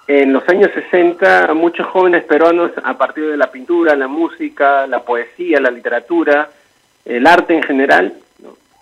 [0.06, 5.02] en los años 60 muchos jóvenes peruanos a partir de la pintura, la música, la
[5.02, 6.48] poesía, la literatura,
[7.04, 8.14] el arte en general,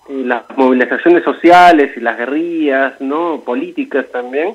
[0.08, 3.42] y las movilizaciones sociales y las guerrillas, ¿no?
[3.44, 4.54] políticas también,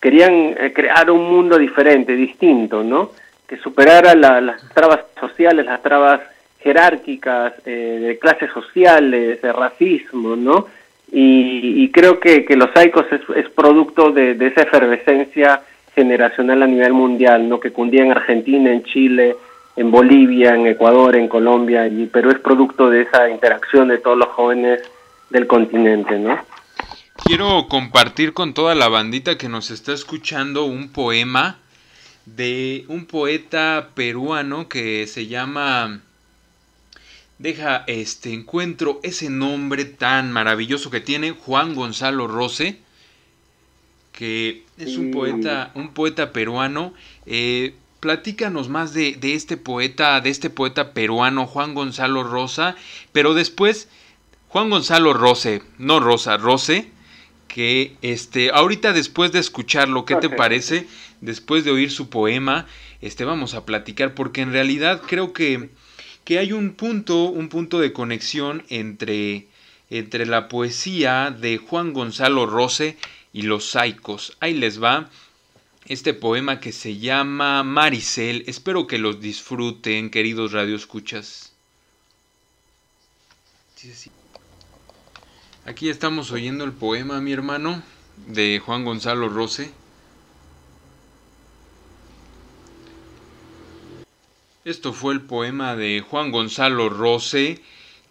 [0.00, 3.10] querían eh, crear un mundo diferente, distinto, ¿no?
[3.48, 6.20] que superara las trabas sociales, las trabas
[6.60, 10.66] jerárquicas, eh, de clases sociales, de racismo, ¿no?
[11.10, 15.62] Y, creo que, Los Saicos es, producto de, de esa efervescencia
[15.94, 17.58] generacional a nivel mundial, ¿no?
[17.58, 19.36] que cundía en Argentina, en Chile,
[19.78, 24.18] en Bolivia, en Ecuador, en Colombia, y pero es producto de esa interacción de todos
[24.18, 24.82] los jóvenes
[25.30, 26.36] del continente, ¿no?
[27.24, 31.58] Quiero compartir con toda la bandita que nos está escuchando un poema
[32.26, 36.00] de un poeta peruano que se llama
[37.38, 42.78] Deja este encuentro ese nombre tan maravilloso que tiene Juan Gonzalo Rose
[44.18, 46.92] que es un poeta, un poeta peruano.
[47.24, 52.74] Eh, platícanos más de, de, este poeta, de este poeta peruano, Juan Gonzalo Rosa,
[53.12, 53.88] pero después,
[54.48, 56.90] Juan Gonzalo Rose, no Rosa, Rose,
[57.46, 60.88] que este, ahorita después de escucharlo, ¿qué te parece?
[61.20, 62.66] Después de oír su poema,
[63.00, 65.70] este, vamos a platicar, porque en realidad creo que,
[66.28, 69.46] que hay un punto, un punto de conexión entre,
[69.88, 72.98] entre la poesía de Juan Gonzalo Rose
[73.32, 74.36] y los saicos.
[74.38, 75.08] Ahí les va
[75.86, 78.44] este poema que se llama Maricel.
[78.46, 81.54] Espero que los disfruten, queridos radioescuchas.
[85.64, 87.82] Aquí estamos oyendo el poema, mi hermano,
[88.26, 89.72] de Juan Gonzalo Rose.
[94.68, 97.58] Esto fue el poema de Juan Gonzalo Rose,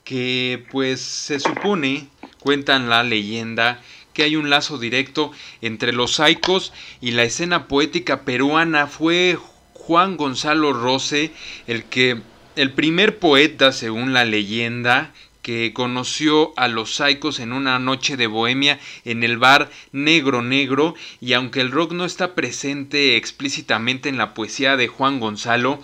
[0.04, 2.08] que pues se supone,
[2.40, 3.80] cuentan la leyenda,
[4.12, 8.88] que hay un lazo directo entre los saicos y la escena poética peruana.
[8.88, 9.38] Fue
[9.74, 11.32] Juan Gonzalo Rose
[11.68, 12.24] el que
[12.56, 18.26] el primer poeta, según la leyenda, que conoció a los saicos en una noche de
[18.26, 24.18] bohemia en el bar Negro Negro y aunque el rock no está presente explícitamente en
[24.18, 25.84] la poesía de Juan Gonzalo,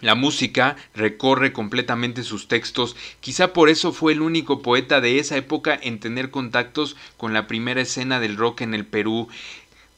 [0.00, 5.36] la música recorre completamente sus textos, quizá por eso fue el único poeta de esa
[5.36, 9.28] época en tener contactos con la primera escena del rock en el Perú.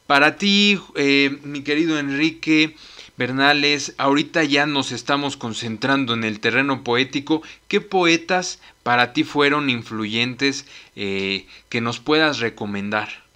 [0.07, 2.75] Para ti, eh, mi querido Enrique
[3.17, 7.43] Bernales, ahorita ya nos estamos concentrando en el terreno poético.
[7.69, 13.30] ¿Qué poetas para ti fueron influyentes eh, que nos puedas recomendar?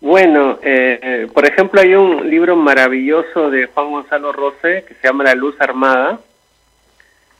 [0.00, 5.24] Bueno, eh, por ejemplo, hay un libro maravilloso de Juan Gonzalo Rose que se llama
[5.24, 6.18] La Luz Armada.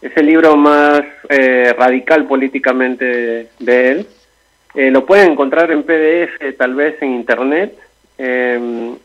[0.02, 4.06] Es el libro más eh, radical políticamente de él.
[4.74, 7.78] Eh, lo pueden encontrar en PDF, tal vez en Internet.
[8.18, 8.96] Em,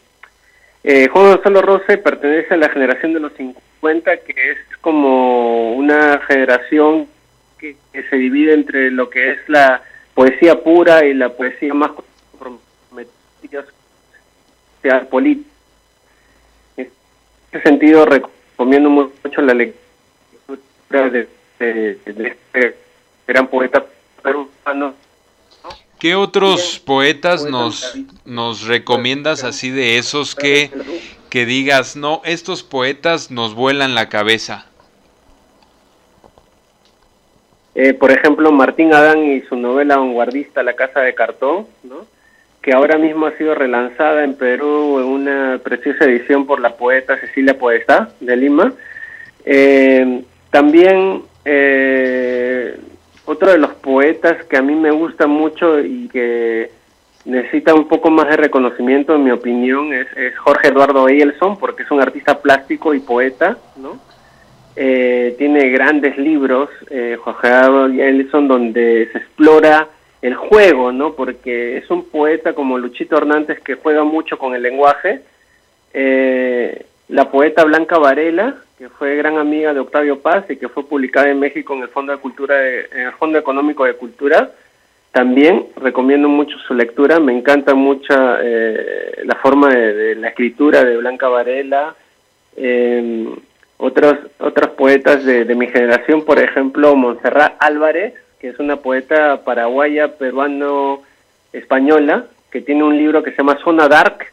[0.84, 7.08] Juan Gonzalo Rose pertenece a la generación de los 50, que es como una generación
[7.58, 9.82] que, que se divide entre lo que es la
[10.14, 11.92] poesía pura y la poesía más
[15.10, 15.50] política.
[16.78, 16.90] En
[17.52, 21.28] ese sentido, recomiendo mucho la lectura de,
[21.60, 22.76] este
[23.28, 23.86] gran poeta
[24.22, 24.94] peruano.
[26.00, 27.96] ¿Qué otros poetas nos,
[28.26, 30.70] nos recomiendas así de esos que,
[31.30, 34.66] que digas, no, estos poetas nos vuelan la cabeza?
[37.76, 42.06] Eh, por ejemplo, Martín Adán y su novela vanguardista La Casa de Cartón, ¿no?
[42.66, 47.16] Que ahora mismo ha sido relanzada en Perú en una preciosa edición por la poeta
[47.20, 48.74] Cecilia Poeta de Lima.
[49.46, 52.76] Eh, también eh,
[53.26, 56.72] otro de los poetas que a mí me gusta mucho y que
[57.26, 60.08] necesita un poco más de reconocimiento, en mi opinión, es,
[60.40, 64.00] Jorge Eduardo Eielson, porque es un artista plástico y poeta, ¿no?
[64.76, 69.88] eh, tiene grandes libros, eh, Jorge Ellison, donde se explora
[70.22, 71.14] el juego, ¿no?
[71.14, 75.22] Porque es un poeta como Luchito Hernández que juega mucho con el lenguaje.
[75.94, 80.88] Eh, la poeta Blanca Varela, que fue gran amiga de Octavio Paz y que fue
[80.88, 84.52] publicada en México en el Fondo de Cultura, en el Fondo Económico de Cultura.
[85.12, 90.98] También recomiendo mucho su lectura, me encanta mucho eh, la forma de, la escritura de
[90.98, 91.96] Blanca Varela.
[92.58, 93.30] Eh,
[93.78, 100.18] otros, otros poetas de, mi generación, por ejemplo, Montserrat Álvarez, que es una poeta paraguaya,
[100.18, 101.02] peruano,
[101.54, 104.26] española, que tiene un libro que se llama Zona Dark,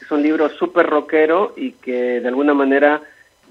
[0.00, 3.00] es un libro súper rockero y que de alguna manera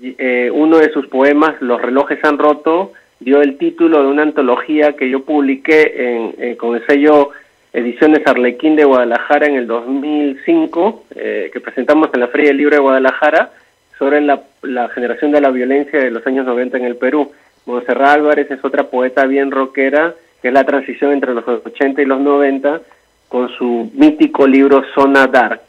[0.02, 4.94] eh, uno de sus poemas, Los relojes han roto, dio el título de una antología
[4.94, 7.30] que yo publiqué en, eh, con el sello
[7.74, 12.76] Ediciones Arlequín de Guadalajara en el 2005, eh, que presentamos en la Feria del Libro
[12.76, 13.52] de Guadalajara,
[13.98, 14.42] sobre la,
[14.90, 17.32] generación de la violencia de los años 90 en el Perú.
[17.66, 22.06] Monserrat Álvarez es otra poeta bien rockera, que es la transición entre los 80 y
[22.06, 22.82] los 90,
[23.30, 25.62] con su mítico libro Zona Dark.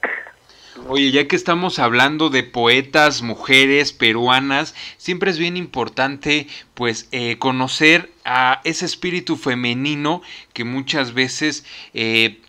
[0.89, 7.39] Oye, ya que estamos hablando de poetas, mujeres peruanas, siempre es bien importante pues eh,
[7.39, 10.23] conocer a ese espíritu femenino
[10.53, 11.65] que muchas veces
[11.95, 12.41] eh,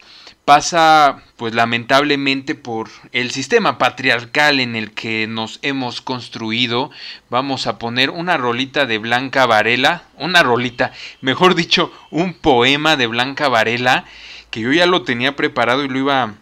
[0.46, 6.92] pasa pues lamentablemente por el sistema patriarcal en el que nos hemos construido.
[7.30, 10.92] Vamos a poner una rolita de Blanca Varela, una rolita,
[11.22, 14.06] mejor dicho, un poema de Blanca Varela
[14.50, 16.36] que yo ya lo tenía preparado y lo iba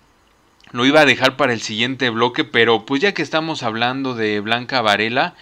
[0.73, 4.39] lo iba a dejar para el siguiente bloque, pero pues ya que estamos hablando de
[4.39, 5.35] Blanca Varela,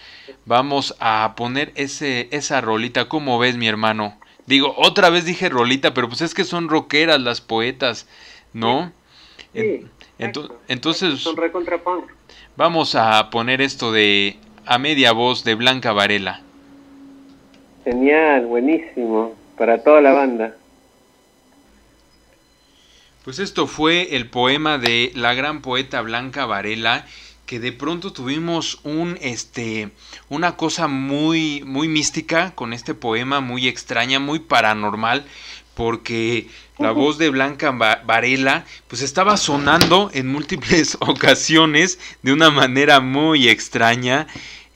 [0.44, 4.18] vamos a poner ese esa rolita, ¿cómo ves, mi hermano?
[4.46, 8.08] Digo, otra vez dije rolita, pero pues es que son rockeras las poetas.
[8.52, 8.92] ¿No?
[10.68, 11.24] entonces,
[12.56, 14.36] vamos a poner esto de
[14.66, 16.42] a media voz de Blanca Varela.
[17.84, 20.56] Genial, buenísimo, para toda la banda.
[23.24, 27.04] Pues esto fue el poema de la gran poeta Blanca Varela
[27.50, 29.90] que de pronto tuvimos un este
[30.28, 35.24] una cosa muy muy mística con este poema muy extraña, muy paranormal
[35.80, 43.00] porque la voz de Blanca Varela pues estaba sonando en múltiples ocasiones de una manera
[43.00, 44.26] muy extraña.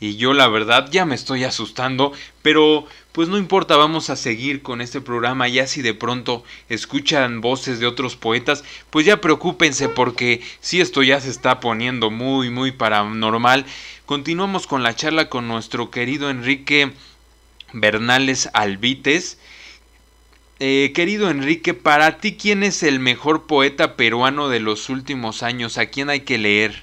[0.00, 4.62] Y yo la verdad ya me estoy asustando, pero pues no importa, vamos a seguir
[4.62, 9.90] con este programa, ya si de pronto escuchan voces de otros poetas, pues ya preocúpense
[9.90, 13.66] porque si esto ya se está poniendo muy muy paranormal.
[14.06, 16.92] Continuamos con la charla con nuestro querido Enrique
[17.74, 19.36] Bernales Albites
[20.60, 25.78] eh, querido Enrique, para ti, ¿quién es el mejor poeta peruano de los últimos años?
[25.78, 26.82] ¿A quién hay que leer?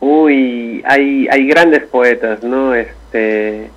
[0.00, 2.74] Uy, hay, hay grandes poetas, ¿no?
[2.74, 3.70] Este,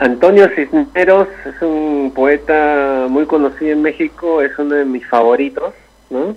[0.00, 5.74] Antonio Cisneros es un poeta muy conocido en México, es uno de mis favoritos,
[6.10, 6.36] ¿no?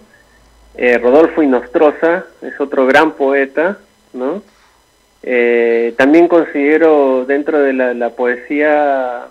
[0.76, 3.78] Eh, Rodolfo Inostroza es otro gran poeta,
[4.14, 4.42] ¿no?
[5.24, 9.28] Eh, también considero dentro de la poesía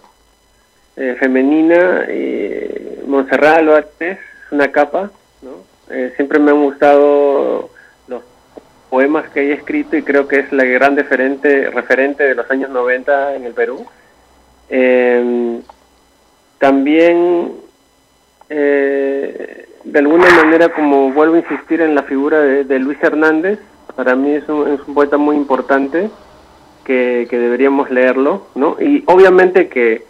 [0.96, 4.18] eh, femenina, eh, Montserrat Álvarez, es
[4.50, 5.10] una capa,
[5.40, 5.64] ¿no?
[5.88, 7.70] Eh, siempre me han gustado
[8.08, 8.22] los
[8.90, 11.70] poemas que ella escrito y creo que es la gran referente,
[12.24, 13.86] de los años 90 en el Perú.
[14.68, 15.62] Em,
[16.58, 17.52] también,
[18.48, 23.58] de alguna manera, como vuelvo a insistir en la figura de, Luis Hernández,
[23.96, 26.10] para mí es un, es un poeta muy importante
[26.84, 28.76] que, que, deberíamos leerlo, ¿no?
[28.80, 30.09] Y obviamente que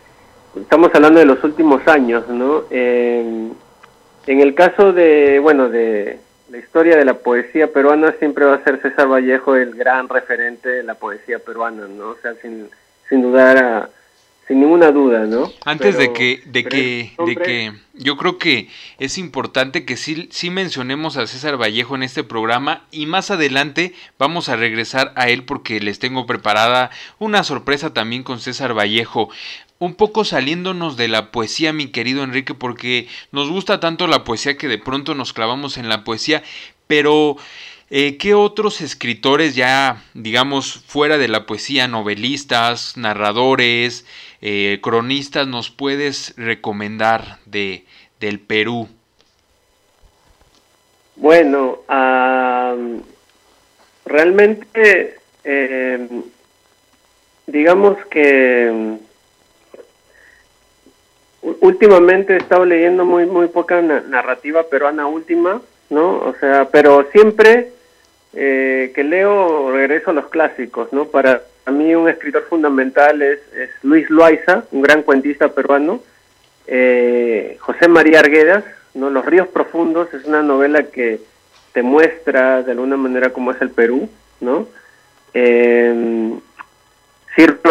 [0.56, 2.64] estamos hablando de los últimos años, ¿no?
[2.70, 6.18] en el caso de, bueno, de
[6.50, 10.68] la historia de la poesía peruana, siempre va a ser César Vallejo el gran referente
[10.68, 12.10] de la poesía peruana, ¿no?
[12.10, 12.68] O sea, sin,
[13.08, 13.90] sin dudar a
[14.50, 15.48] sin ninguna duda, ¿no?
[15.64, 20.50] Antes de que, de que, de que, yo creo que es importante que sí, sí
[20.50, 25.44] mencionemos a César Vallejo en este programa y más adelante vamos a regresar a él
[25.44, 26.90] porque les tengo preparada
[27.20, 29.28] una sorpresa también con César Vallejo
[29.80, 34.56] un poco saliéndonos de la poesía, mi querido Enrique, porque nos gusta tanto la poesía
[34.56, 36.44] que de pronto nos clavamos en la poesía,
[36.86, 37.36] pero
[37.92, 44.06] eh, ¿Qué otros escritores ya, digamos, fuera de la poesía, novelistas, narradores,
[44.40, 47.84] eh, cronistas, nos puedes recomendar de,
[48.20, 48.88] del Perú?
[51.16, 51.80] Bueno,
[54.06, 56.22] realmente, em,
[57.48, 58.98] digamos que
[61.42, 66.18] últimamente he estado leyendo muy muy poca narrativa peruana última, ¿no?
[66.18, 67.72] O sea, pero siempre
[68.34, 71.06] eh, que leo regreso a los clásicos, ¿no?
[71.06, 73.40] Para mí un escritor fundamental es,
[73.82, 76.00] Luis Loaiza, un gran cuentista peruano,
[76.66, 78.64] eh, José María Arguedas,
[78.94, 79.10] ¿no?
[79.10, 81.20] Los ríos profundos es una novela que
[81.72, 84.08] te muestra de alguna manera cómo es el Perú,
[84.40, 84.66] ¿no?
[85.32, 86.30] Eh,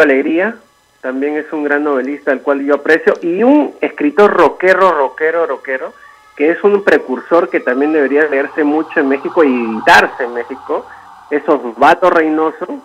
[0.02, 0.56] Alegría,
[1.02, 5.94] también es un gran novelista al cual yo aprecio, y un escritor rockero, rockero, rockero,
[6.36, 10.86] que es un precursor que también debería leerse mucho en México y darse en México,
[11.30, 12.82] es Osvato Reynoso,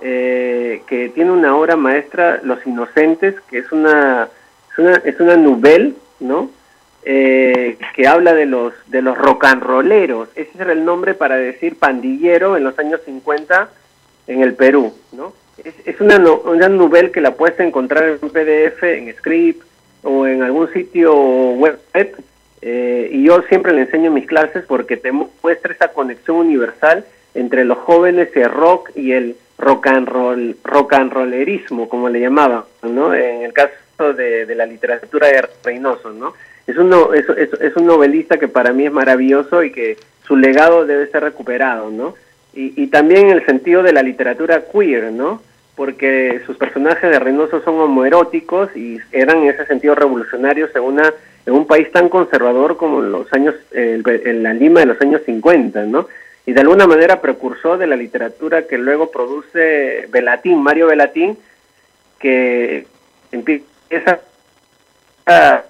[0.00, 4.28] eh, que tiene una obra maestra, Los Inocentes, que es una,
[4.70, 5.90] es una, es una novela,
[6.20, 6.50] ¿no?
[7.06, 10.30] Eh, que habla de los de los rock and rolleros.
[10.34, 13.68] Ese era el nombre para decir pandillero en los años 50
[14.26, 15.34] en el Perú, ¿no?
[15.62, 19.64] Es, es una, una novela que la puedes encontrar en PDF, en script
[20.02, 21.78] o en algún sitio web.
[22.62, 27.04] Eh, y yo siempre le enseño en mis clases porque te muestra esa conexión universal
[27.34, 32.20] entre los jóvenes el rock y el rock and roll, rock and rollerismo, como le
[32.20, 33.14] llamaban, ¿no?
[33.14, 33.72] En el caso
[34.14, 36.34] de, de la literatura de Reynoso, ¿no?
[36.66, 40.86] es un, es, es, un novelista que para mí es maravilloso y que su legado
[40.86, 42.14] debe ser recuperado, ¿no?
[42.54, 45.42] Y, y también en el sentido de la literatura queer, ¿no?
[45.76, 51.12] Porque sus personajes de Reynoso son homoeróticos y eran en ese sentido revolucionarios en, una,
[51.46, 55.84] en un país tan conservador como los años, en la Lima de los años 50,
[55.84, 56.06] ¿no?
[56.46, 61.38] Y de alguna manera precursor de la literatura que luego produce Velatín, Mario Velatín,
[62.18, 62.86] que
[63.32, 64.20] empieza
[65.26, 65.62] a,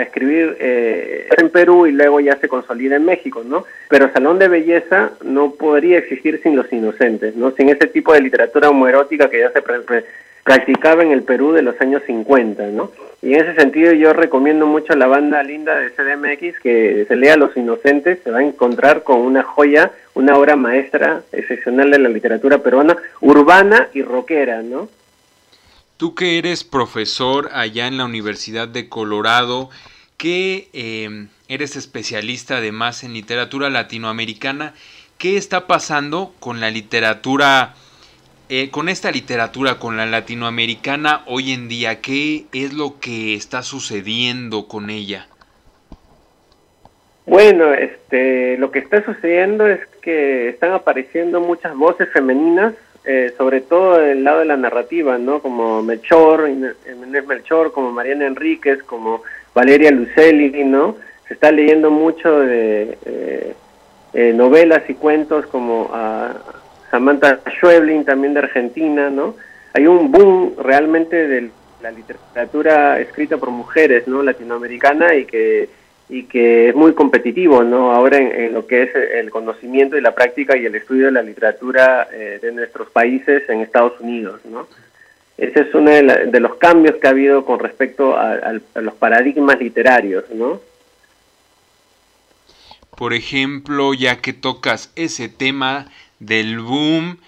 [0.00, 3.64] escribir eh, en Perú y luego ya se consolida en México, ¿no?
[3.88, 7.50] Pero Salón de Belleza no podría existir sin Los Inocentes, ¿no?
[7.52, 9.62] Sin ese tipo de literatura homoerótica que ya se
[10.42, 12.90] practicaba en el Perú de los años 50, ¿no?
[13.22, 17.16] Y en ese sentido yo recomiendo mucho a la banda linda de CDMX que se
[17.16, 21.98] lea Los Inocentes, se va a encontrar con una joya, una obra maestra excepcional de
[21.98, 24.88] la literatura peruana, urbana y rockera, ¿no?
[25.96, 29.70] Tú que eres profesor allá en la Universidad de Colorado,
[30.18, 34.74] que em, eres especialista además en literatura latinoamericana,
[35.16, 37.74] ¿qué está pasando con la literatura,
[38.50, 42.02] eh, con esta literatura, con la latinoamericana hoy en día?
[42.02, 45.28] ¿Qué es lo que está sucediendo con ella?
[47.24, 52.74] Bueno, este, lo que está sucediendo es que están apareciendo muchas voces femeninas
[53.08, 55.40] eh, sobre todo del lado de la narrativa, ¿no?
[55.40, 56.74] Como Melchor, Inés
[57.24, 59.22] Melchor, como Mariana Enríquez, como
[59.54, 60.96] Valeria Lucelli, ¿no?
[61.28, 63.54] Se está leyendo mucho de eh,
[64.12, 66.34] eh, novelas y cuentos como a
[66.90, 69.36] Samantha Schweblin, también de Argentina, ¿no?
[69.72, 71.50] Hay un boom realmente de
[71.82, 74.24] la literatura escrita por mujeres, ¿no?
[74.24, 75.68] Latinoamericana y que
[76.08, 77.92] y que es muy competitivo, ¿no?
[77.92, 81.22] Ahora en, lo que es el conocimiento y la práctica y el estudio de la
[81.22, 84.68] literatura eh, de nuestros países en Estados Unidos, ¿no?
[85.36, 90.24] Ese es uno de, los cambios que ha habido con respecto a, los paradigmas literarios,
[90.30, 90.62] ¿no?
[92.96, 95.90] Por ejemplo, ya que tocas ese tema
[96.20, 97.18] del boom,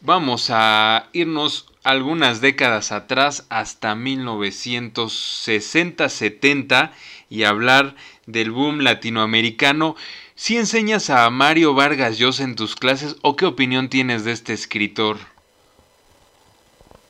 [0.00, 6.92] vamos a irnos algunas décadas atrás hasta 1960-70
[7.28, 7.96] y hablar
[8.28, 9.96] del boom latinoamericano.
[10.34, 14.52] ¿Si enseñas a Mario Vargas Llosa en tus clases o qué opinión tienes de este
[14.52, 15.16] escritor?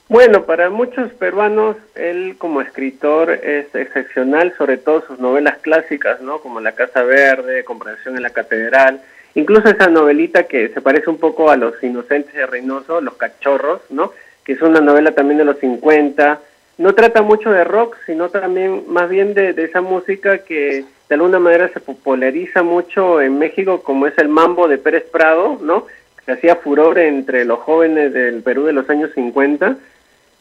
[0.09, 6.41] Bueno, para muchos peruanos él como escritor es excepcional, sobre todo sus novelas clásicas, ¿no?
[6.41, 9.03] Como La Casa Verde, Comprensión en la Catedral,
[9.35, 13.83] incluso esa novelita que se parece un poco a Los Inocentes de Reynoso, Los Cachorros,
[13.91, 14.13] ¿no?
[14.45, 16.41] Que es una novela también de los 50,
[16.79, 21.39] no trata mucho de rock, sino también más bien de, esa música que de alguna
[21.39, 25.87] manera se populariza mucho en México, como es el mambo de Pérez Prado, ¿no?
[26.25, 29.77] Que hacía furor entre los jóvenes del Perú de los años 50.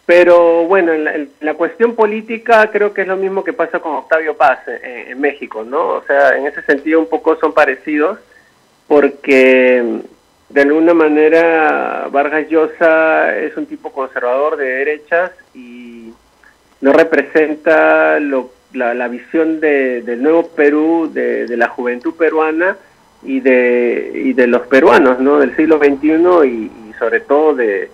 [0.05, 4.36] Pero bueno, en la, cuestión política creo que es lo mismo que pasa con Octavio
[4.36, 5.95] Paz en, en, México, ¿no?
[5.95, 8.20] O sea, en ese sentido un poco son parecidos,
[8.88, 10.01] porque
[10.49, 16.13] de alguna manera Vargas Llosa es un tipo conservador de derechas y
[16.80, 18.20] no representa
[18.74, 22.78] la, visión de, del nuevo Perú, de, la juventud peruana
[23.24, 25.39] y de, y de los peruanos ¿no?
[25.39, 27.91] del siglo XXI y, sobre todo de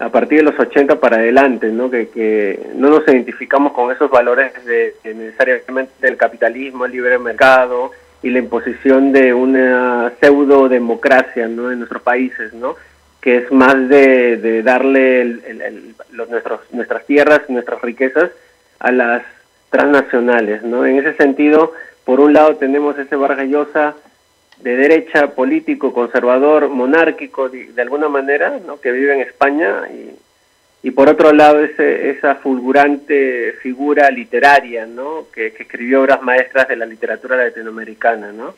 [0.00, 1.90] a partir de los 80 para adelante, ¿no?
[1.90, 7.90] Que, no nos identificamos con esos valores de, necesariamente del capitalismo, el libre mercado
[8.22, 11.72] y la imposición de una pseudo democracia ¿no?
[11.72, 12.76] en nuestros países, ¿no?
[13.20, 15.24] que es más de, darle
[16.12, 18.30] los, nuestros, nuestras tierras, nuestras riquezas
[18.78, 19.22] a las
[19.70, 20.86] transnacionales, ¿no?
[20.86, 21.72] En ese sentido,
[22.04, 23.94] por un lado tenemos ese Vargallosa
[24.60, 28.80] de derecha, político, conservador, monárquico, de, alguna manera, ¿no?
[28.80, 35.26] que vive en España, y, y por otro lado ese, esa fulgurante figura literaria, ¿no?
[35.32, 38.54] que escribió obras maestras de la literatura latinoamericana, ¿no?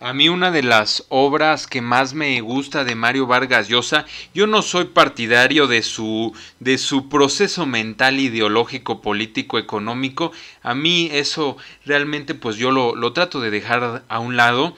[0.00, 4.46] A mí una de las obras que más me gusta de Mario Vargas Llosa, yo
[4.46, 10.30] no soy partidario de su de su proceso mental ideológico, político, económico.
[10.62, 14.76] A mí eso realmente pues yo lo, lo trato de dejar a un lado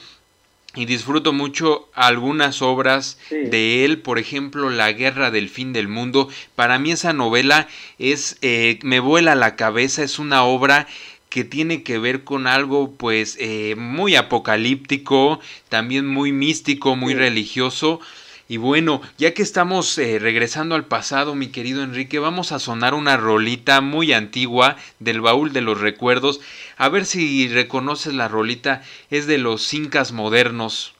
[0.74, 6.28] y disfruto mucho algunas obras de él, por ejemplo, La Guerra del Fin del Mundo.
[6.54, 7.66] Para mí esa novela
[7.98, 10.86] es, eh, me vuela la cabeza, es una obra
[11.30, 18.00] que tiene que ver con algo pues eh, muy apocalíptico, también muy místico, muy religioso.
[18.48, 22.94] Y bueno, ya que estamos eh, regresando al pasado, mi querido Enrique, vamos a sonar
[22.94, 26.40] una rolita muy antigua del baúl de los recuerdos.
[26.76, 30.94] A ver si reconoces la rolita, es de los incas modernos.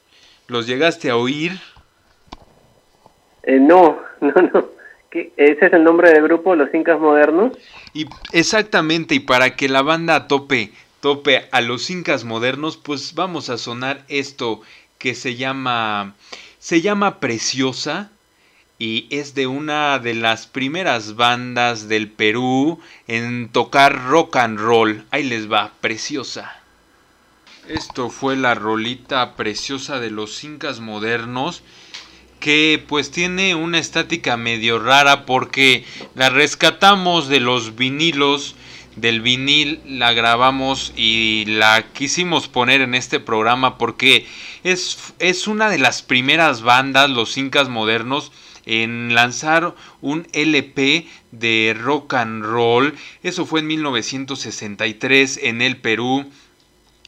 [0.47, 1.59] ¿Los llegaste a oír?
[3.43, 4.80] Eh, no, no, no.
[5.11, 7.53] ¿Ese es el nombre del grupo, los incas modernos?
[7.93, 13.49] Y exactamente, y para que la banda tope, tope a los incas modernos, pues vamos
[13.49, 14.61] a sonar esto
[14.97, 16.15] que se llama
[16.59, 18.11] se llama Preciosa
[18.77, 25.03] y es de una de las primeras bandas del Perú en tocar rock and roll.
[25.11, 26.61] Ahí les va, Preciosa.
[27.67, 31.63] Esto fue la rolita preciosa de los incas modernos
[32.41, 35.85] que pues tiene una estática medio rara porque
[36.15, 38.55] la rescatamos de los vinilos
[38.95, 44.27] del vinil la grabamos y la quisimos poner en este programa porque
[44.63, 48.31] es, es una de las primeras bandas, los incas modernos,
[48.65, 52.93] en lanzar un LP de rock and roll.
[53.23, 56.29] Eso fue en 1963 en el Perú.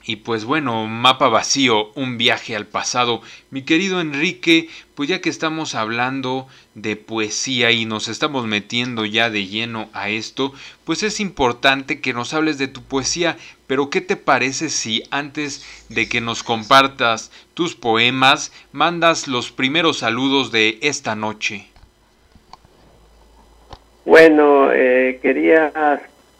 [0.06, 3.22] Y pues bueno, mapa vacío, un viaje al pasado.
[3.52, 9.30] Mi querido Enrique, pues ya que estamos hablando de poesía y nos estamos metiendo ya
[9.30, 13.38] de lleno a esto, pues es importante que nos hables de tu poesía.
[13.66, 20.00] Pero ¿qué te parece si antes de que nos compartas tus poemas, mandas los primeros
[20.00, 21.68] saludos de esta noche?
[24.04, 25.72] Bueno, eh, quería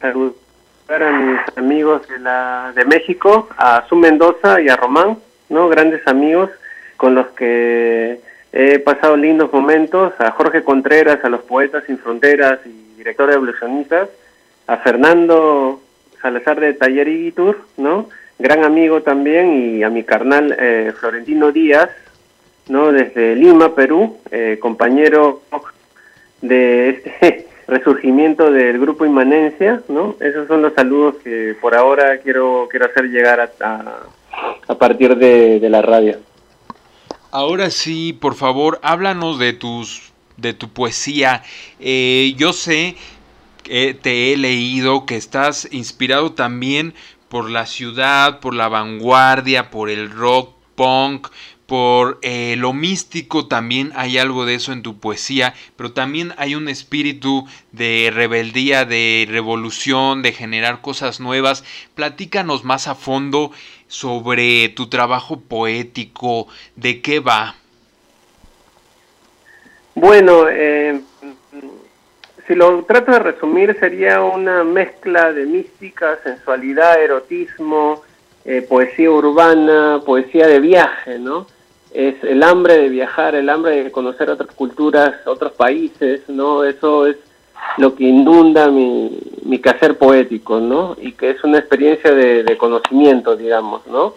[0.02, 0.43] saludar
[0.90, 5.18] a mis amigos de, la, de México, a Su Mendoza y a Román,
[5.50, 5.70] ¿no?
[5.70, 6.50] Grandes amigos
[6.98, 8.20] con los que
[8.52, 13.36] he pasado lindos momentos, a Jorge Contreras, a los Poetas Sin Fronteras y director de
[13.36, 14.10] Evolucionistas,
[14.68, 15.82] a Fernando
[16.22, 18.10] Salazar de Taller Iguitur, ¿no?
[18.38, 21.90] Gran amigo también, y a mi carnal eh, Florentino Díaz,
[22.68, 22.92] ¿no?
[22.92, 25.42] Desde Lima, Perú, eh, compañero
[26.42, 30.16] de este resurgimiento del grupo Inmanencia, ¿no?
[30.20, 34.08] Esos son los saludos que por ahora quiero, quiero hacer llegar a,
[34.68, 36.20] a, partir de, la radio.
[37.32, 41.44] Ahora sí, por favor, háblanos de tus de tu poesía.
[41.80, 42.96] Eh, yo sé
[43.62, 46.94] que te he leído que estás inspirado también
[47.30, 51.28] por la ciudad, por la vanguardia, por el rock punk,
[51.66, 56.56] por eh, lo místico también hay algo de eso en tu poesía, pero también hay
[56.56, 61.64] un espíritu de rebeldía, de revolución, de generar cosas nuevas.
[61.96, 63.52] Platícanos más a fondo
[63.88, 67.56] sobre tu trabajo poético, de qué va.
[69.96, 71.00] Bueno, eh,
[72.48, 78.02] si lo trato de resumir sería una mezcla de mística, sensualidad, erotismo,
[78.46, 81.48] eh, poesía urbana, poesía de viaje, ¿no?
[81.94, 86.64] Es el hambre de viajar, el hambre de conocer otras culturas, otros países, ¿no?
[86.64, 87.18] Eso es
[87.78, 90.96] lo que inunda mi, mi quehacer poético, ¿no?
[91.00, 94.16] Y que es una experiencia de, conocimiento, digamos, ¿no?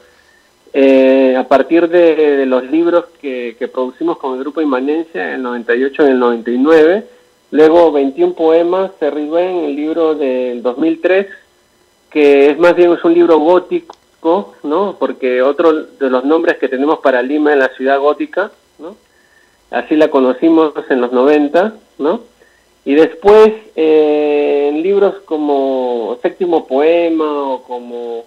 [0.72, 6.07] Eh, a partir de, los libros que, producimos con el grupo Inmanencia en el 98
[6.07, 7.07] y el 99,
[7.51, 11.27] luego 21 poemas se en el libro del 2003,
[12.11, 13.97] que es más bien es un libro gótico,
[14.62, 14.97] ¿no?
[14.99, 18.97] Porque otro de los nombres que tenemos para Lima es la ciudad gótica, ¿no?
[19.70, 22.20] Así la conocimos en los 90, ¿no?
[22.85, 28.24] Y después eh, en libros como Séptimo Poema o como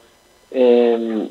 [0.52, 1.28] em,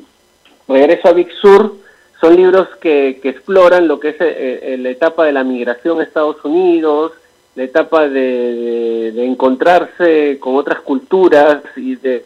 [0.67, 1.75] Regreso a Big Sur,
[2.21, 6.03] son libros que, exploran lo que es eh, eh, la etapa de la migración a
[6.03, 7.13] Estados Unidos,
[7.55, 12.25] la etapa de, encontrarse con otras culturas y de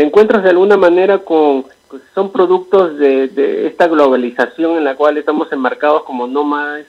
[0.00, 5.18] te encuentras de alguna manera con, pues, son productos de, esta globalización en la cual
[5.18, 6.86] estamos enmarcados como nómadas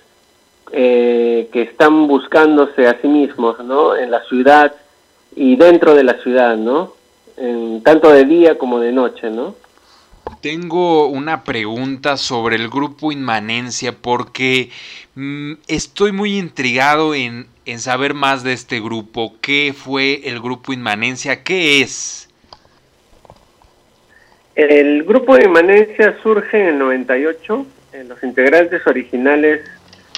[0.72, 3.98] eh, que están buscándose a sí mismos, ¿no?
[3.98, 4.74] En la ciudad
[5.36, 6.94] y dentro de la ciudad, ¿no?
[7.36, 9.56] En, tanto de día como de noche, ¿no?
[10.40, 14.70] Tengo una pregunta sobre el grupo Inmanencia porque
[15.16, 19.34] mm, estoy muy intrigado en, en, saber más de este grupo.
[19.42, 21.44] ¿Qué fue el grupo Inmanencia?
[21.44, 22.30] ¿Qué es?
[24.56, 27.66] El grupo Inmanencia surge en el 98.
[28.08, 29.62] los integrantes originales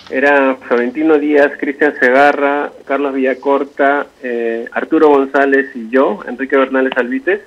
[0.09, 7.41] eran Florentino Díaz, Cristian Segarra, Carlos Villacorta, eh, Arturo González y yo, Enrique Bernales Alvites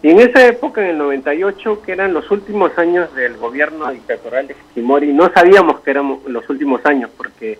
[0.00, 4.46] y en esa época, en el 98, que eran los últimos años del gobierno dictatorial
[4.46, 7.58] de Fujimori, no sabíamos que eran los últimos años, porque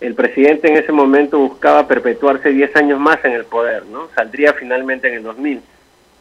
[0.00, 4.08] el presidente en ese momento buscaba perpetuarse 10 años más en el poder, ¿no?
[4.14, 5.60] Saldría finalmente en el 2000.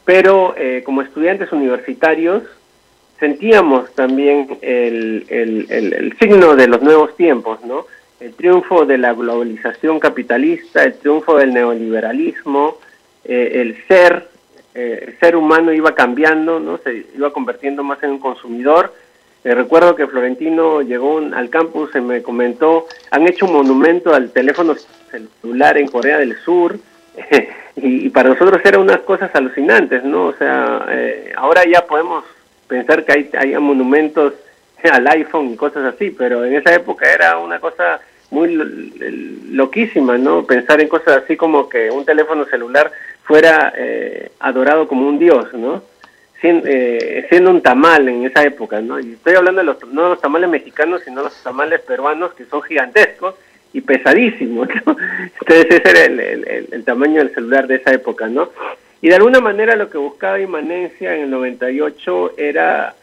[0.05, 2.43] Pero eh, como estudiantes universitarios
[3.19, 7.85] sentíamos también el, el, el, signo de los nuevos tiempos, ¿no?
[8.19, 12.77] El triunfo de la globalización capitalista, el triunfo del neoliberalismo,
[13.23, 14.31] eh, el ser
[14.73, 16.77] eh, el ser humano iba cambiando, ¿no?
[16.77, 18.93] Se iba convirtiendo más en un consumidor.
[19.43, 24.31] Eh, recuerdo que Florentino llegó al campus y me comentó, han hecho un monumento al
[24.31, 24.75] teléfono
[25.41, 26.79] celular en Corea del Sur,
[27.75, 30.27] y, para nosotros eran unas cosas alucinantes, ¿no?
[30.27, 32.23] O sea, eh, ahora ya podemos
[32.67, 34.33] pensar que hay, hay monumentos
[34.91, 37.99] al iPhone y cosas así, pero en esa época era una cosa
[38.29, 38.55] muy
[39.51, 40.45] loquísima, ¿no?
[40.45, 42.91] Pensar en cosas así como que un teléfono celular
[43.23, 45.83] fuera eh, adorado como un dios, ¿no?
[46.43, 48.99] Eh, siendo, un tamal en esa época, ¿no?
[48.99, 52.63] Y estoy hablando de los, no los tamales mexicanos, sino los tamales peruanos que son
[52.63, 53.35] gigantescos
[53.73, 54.95] y pesadísimos, ¿no?
[55.41, 58.49] Entonces ese era el, tamaño del celular de esa época, ¿no?
[59.01, 62.93] Y de alguna manera lo que buscaba Inmanencia en el 98 era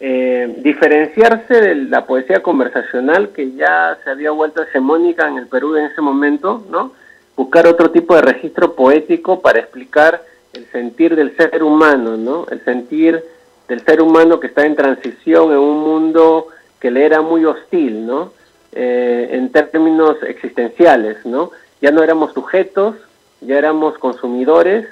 [0.00, 5.76] eh, diferenciarse de la poesía conversacional que ya se había vuelto hegemónica en el Perú
[5.76, 6.92] en ese momento, ¿no?
[7.36, 10.22] buscar otro tipo de registro poético para explicar
[10.52, 12.46] el sentir del ser humano, ¿no?
[12.50, 13.22] El sentir
[13.68, 16.48] del ser humano que está en transición en un mundo
[16.78, 18.32] que le era muy hostil, ¿no?
[18.76, 21.52] Eh, en términos existenciales, ¿no?
[21.80, 22.96] Ya no éramos sujetos,
[23.40, 24.88] ya éramos consumidores,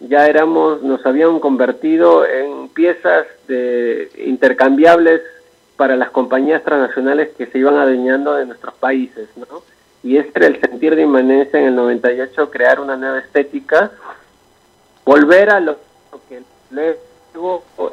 [0.00, 5.20] ya éramos, nos habían convertido en piezas de, intercambiables
[5.76, 9.62] para las compañías transnacionales que se iban adueñando de nuestros países, ¿no?
[10.02, 13.90] y este era el sentir de inmanencia en el 98, crear una nueva estética,
[15.04, 15.76] volver a lo,
[16.28, 16.42] que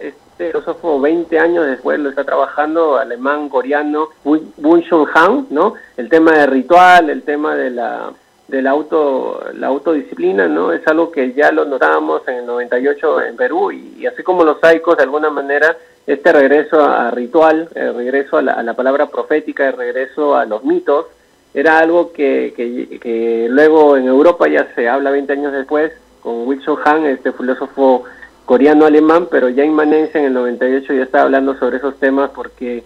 [0.02, 5.76] este filósofo 20 años después lo está trabajando, alemán, coreano, Bun Shun Han, ¿no?
[5.98, 8.12] El tema de ritual, el tema de la
[8.48, 10.72] de la auto la autodisciplina, ¿no?
[10.72, 14.60] Es algo que ya lo notábamos en el 98 en Perú y, así como los
[14.60, 15.76] saicos de alguna manera
[16.06, 20.46] este regreso a, ritual, el regreso a la, a la palabra profética, el regreso a
[20.46, 21.08] los mitos,
[21.56, 22.54] era algo que,
[23.02, 28.04] que, luego en Europa ya se habla 20 años después con Wilson Han, este filósofo
[28.46, 32.84] coreano-alemán, pero ya Inmanencia en el 98 ya estaba hablando sobre esos temas porque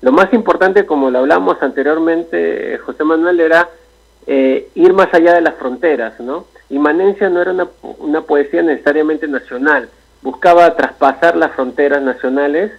[0.00, 3.68] lo más importante, como lo hablamos anteriormente, José Manuel, era
[4.26, 6.46] eh, ir más allá de las fronteras, ¿no?
[6.70, 9.88] Inmanencia no era una, una poesía necesariamente nacional,
[10.22, 12.72] buscaba traspasar las fronteras nacionales,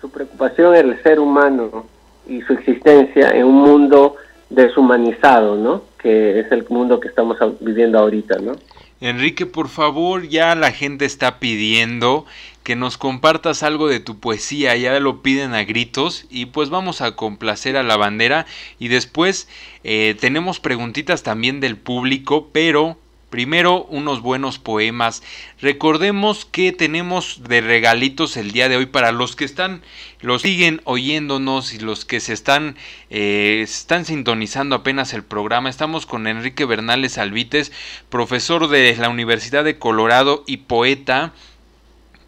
[0.00, 1.86] su preocupación era el ser humano
[2.26, 4.16] y su existencia en un mundo
[4.48, 5.82] deshumanizado, ¿no?
[5.98, 8.52] Que es el mundo que estamos viviendo ahorita, ¿no?
[9.00, 12.26] Enrique, por favor, ya la gente está pidiendo
[12.62, 17.00] que nos compartas algo de tu poesía, ya lo piden a gritos y pues vamos
[17.00, 18.44] a complacer a la bandera.
[18.78, 19.48] Y después
[19.84, 22.99] eh, tenemos preguntitas también del público, pero
[23.30, 25.22] Primero, unos buenos poemas.
[25.60, 29.82] Recordemos que tenemos de regalitos el día de hoy para los que están,
[30.20, 32.76] los siguen oyéndonos y los que se están,
[33.08, 35.70] eh, están sintonizando apenas el programa.
[35.70, 37.70] Estamos con Enrique Bernales Alvites,
[38.08, 41.32] profesor de la Universidad de Colorado y poeta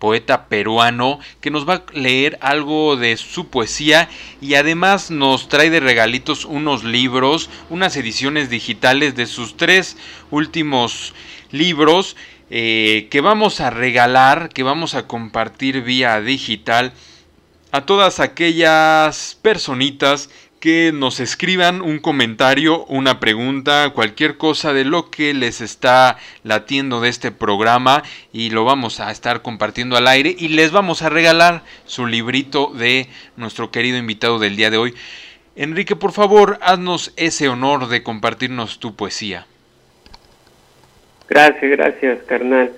[0.03, 4.09] poeta peruano que nos va a leer algo de su poesía
[4.41, 9.97] y además nos trae de regalitos unos libros, unas ediciones digitales de sus tres
[10.33, 11.15] últimos
[11.53, 12.17] libros
[12.51, 16.93] eh, que vamos a regalar, que vamos a compartir vía digital
[17.71, 20.31] a todas aquellas personitas
[20.63, 27.01] que nos escriban un comentario, una pregunta, cualquier cosa de lo que les está latiendo
[27.01, 31.09] de este programa y lo vamos a estar compartiendo al aire y les vamos a
[31.09, 34.95] regalar su librito de nuestro querido invitado del día de hoy.
[35.57, 39.47] Enrique, por favor, haznos ese honor de compartirnos tu poesía.
[41.29, 42.71] Gracias, gracias, carnal.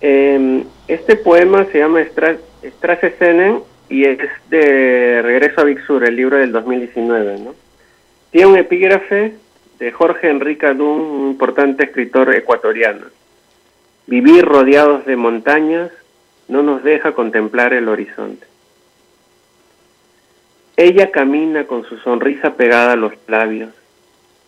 [0.00, 3.10] Em, este poema se llama Strasse
[3.88, 4.18] y es
[4.50, 7.38] de Regreso a Big el libro del 2019.
[7.40, 7.54] ¿no?
[8.30, 9.34] Tiene un epígrafe
[9.78, 13.06] de Jorge Enrique Adún, un importante escritor ecuatoriano.
[14.06, 15.90] Vivir rodeados de montañas,
[16.48, 18.46] no nos deja contemplar el horizonte.
[20.76, 23.70] Ella camina con su sonrisa pegada a los labios,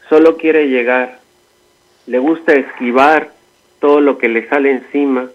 [0.08, 1.20] solo quiere llegar,
[2.06, 3.30] le gusta esquivar
[3.80, 5.28] todo lo que le sale encima,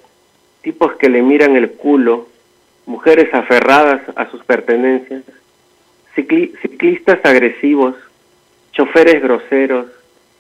[0.62, 2.28] tipos que le miran el culo,
[2.92, 5.24] mujeres aferradas a sus pertenencias,
[6.14, 7.96] ciclistas agresivos,
[8.74, 9.86] choferes groseros,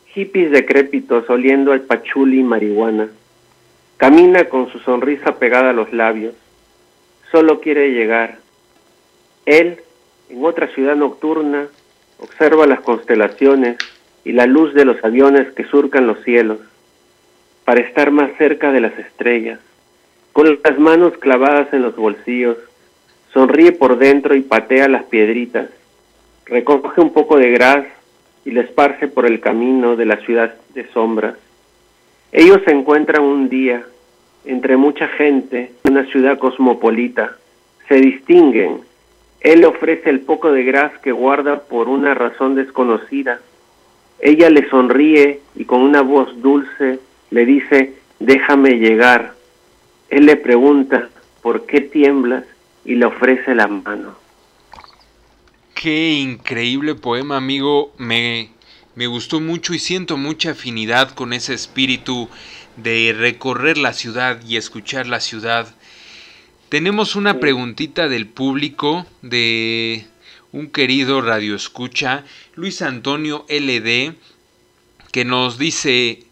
[0.08, 3.08] hippies decrépitos oliendo al pachuli y marihuana.
[3.95, 6.36] Camina con su sonrisa pegada a los labios.
[7.32, 8.39] Solo quiere llegar.
[9.45, 9.80] Él,
[10.30, 11.68] en otra ciudad nocturna,
[12.20, 13.78] observa las constelaciones
[14.26, 16.60] y la luz de los aviones que surcan los cielos,
[17.64, 19.60] para estar más cerca de las estrellas.
[20.34, 22.58] Con las manos clavadas en los bolsillos,
[23.34, 25.70] sonríe por dentro y patea las piedritas.
[26.46, 27.86] Recoge un poco de gras
[28.46, 31.36] y le esparce por el camino de la ciudad de sombras.
[32.32, 33.84] Ellos se encuentran un día
[34.46, 37.38] entre mucha gente en una ciudad cosmopolita.
[37.88, 38.82] Se distinguen.
[39.42, 43.40] Él ofrece el poco de gras que guarda por una razón desconocida.
[44.20, 47.00] Ella le sonríe y con una voz dulce
[47.32, 49.34] le dice, déjame llegar.
[50.12, 51.09] Él le pregunta,
[51.41, 52.43] ¿por qué tiemblas?
[52.86, 54.16] y le ofrece la mano.
[55.74, 57.93] Qué increíble poema, amigo.
[57.97, 58.49] Me,
[58.95, 62.30] me gustó mucho y siento mucha afinidad con ese espíritu
[62.78, 65.74] de recorrer la ciudad y escuchar la ciudad.
[66.70, 70.05] Tenemos una preguntita del público de
[70.51, 72.24] un querido radio escucha,
[72.55, 74.16] Luis Antonio LD,
[75.12, 76.24] que nos dice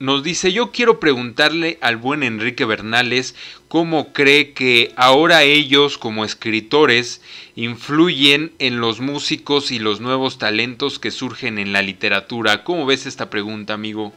[0.00, 3.36] nos dice, yo quiero preguntarle al buen Enrique Bernales
[3.68, 7.22] cómo cree que ahora ellos como escritores
[7.54, 12.64] influyen en los músicos y los nuevos talentos que surgen en la literatura.
[12.64, 14.14] ¿Cómo ves esta pregunta, amigo?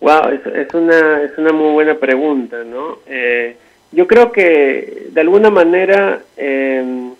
[0.00, 2.98] Wow, es, una, es una muy buena pregunta, ¿no?
[3.06, 3.56] Eh,
[3.92, 7.12] yo creo que de alguna manera eh,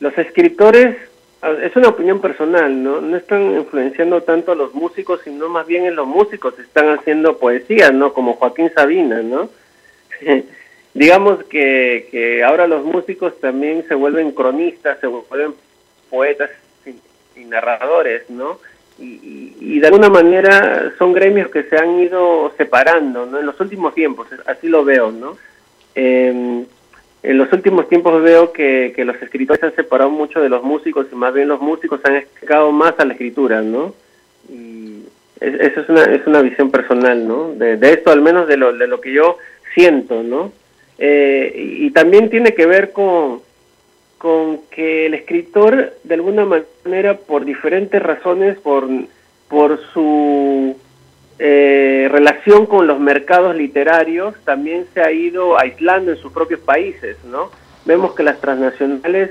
[0.00, 0.96] los escritores
[1.42, 3.00] es una opinión personal, ¿no?
[3.00, 7.38] No están influenciando tanto a los músicos, sino más bien en los músicos están haciendo
[7.38, 8.12] poesía, ¿no?
[8.12, 9.48] Como Joaquín Sabina, ¿no?
[10.94, 15.54] Digamos que, que ahora los músicos también se vuelven cronistas, se vuelven
[16.10, 16.50] poetas
[17.36, 18.58] y, narradores, ¿no?
[18.98, 23.38] Y, y, de alguna manera son gremios que se han ido separando, ¿no?
[23.38, 25.38] En los últimos tiempos, así lo veo, ¿no?
[25.94, 26.64] Eh,
[27.22, 30.62] en los últimos tiempos veo que, que, los escritores se han separado mucho de los
[30.62, 33.94] músicos y más bien los músicos han dedicado más a la escritura, ¿no?
[34.48, 35.02] Y
[35.40, 37.52] eso es una, es una visión personal, ¿no?
[37.54, 39.38] De, esto, al menos de lo, de lo que yo
[39.74, 40.52] siento, ¿no?
[40.98, 43.40] Eh, y, también tiene que ver con,
[44.18, 48.86] con que el escritor, de alguna manera, por diferentes razones, por,
[49.48, 50.76] por su
[51.42, 57.16] eh, relación con los mercados literarios también se ha ido aislando en sus propios países,
[57.24, 57.50] ¿no?
[57.86, 59.30] Vemos que las transnacionales,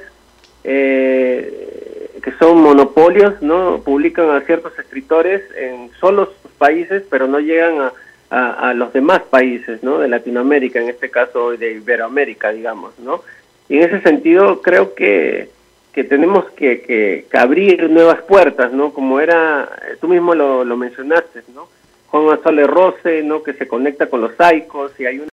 [0.64, 3.82] eh, que son monopolios, ¿no?
[3.86, 7.92] Publican a ciertos escritores en solo sus países, pero no llegan
[8.32, 10.00] a, a, los demás países, ¿no?
[10.00, 13.22] De Latinoamérica, en este caso de Iberoamérica, digamos, ¿no?
[13.68, 15.50] Y en ese sentido creo que,
[15.94, 18.94] que tenemos que, que, que abrir nuevas puertas, ¿no?
[18.94, 19.70] Como era,
[20.02, 21.68] tú mismo lo, lo mencionaste, ¿no?
[22.10, 23.44] Juan González Rose, ¿no?
[23.44, 25.30] que se conecta con los saicos y hay una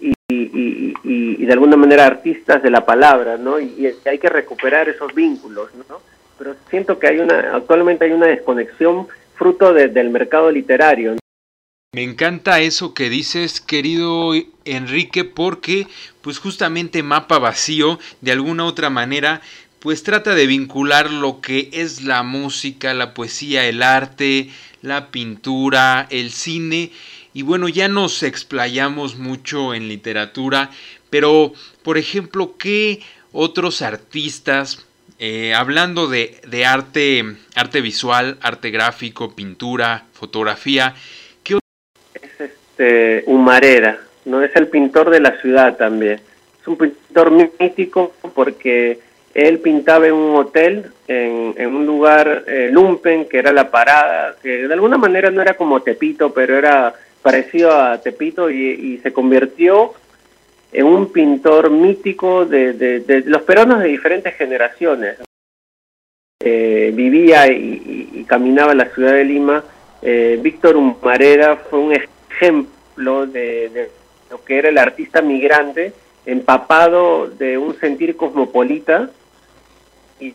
[0.00, 3.60] y, y, y, de alguna manera artistas de la palabra, ¿no?
[3.60, 6.00] Y, hay que recuperar esos vínculos, ¿no?
[6.38, 11.16] Pero siento que hay una, actualmente hay una desconexión fruto del mercado literario.
[11.94, 14.32] Me encanta eso que dices, querido
[14.64, 15.86] Enrique, porque
[16.22, 19.42] pues justamente Mapa Vacío, de alguna otra manera,
[19.82, 24.48] pues trata de vincular lo que es la música, la poesía, el arte,
[24.80, 26.92] la pintura, el cine.
[27.34, 30.70] Y bueno, ya nos explayamos mucho en literatura,
[31.10, 31.52] pero
[31.82, 33.00] por ejemplo, ¿qué
[33.32, 34.86] otros artistas,
[35.18, 37.24] eh, hablando de, de, arte,
[37.56, 40.94] arte visual, arte gráfico, pintura, fotografía,
[41.42, 41.58] qué
[42.14, 44.42] Es este, Humareda, ¿no?
[44.42, 46.20] Es el pintor de la ciudad también.
[46.60, 49.00] Es un pintor mítico porque
[49.34, 54.68] él pintaba en un hotel, en, un lugar eh, lumpen, que era la parada, que
[54.68, 59.94] de alguna manera no era como Tepito, pero era parecido a Tepito y, se convirtió
[60.72, 65.18] en un pintor mítico de, los peruanos de diferentes generaciones.
[66.44, 69.64] Eh, vivía y, caminaba en la ciudad de Lima.
[70.02, 73.88] Eh, Víctor Humareda fue un ejemplo de
[74.30, 75.92] lo que era el artista migrante
[76.26, 79.10] empapado de un sentir cosmopolita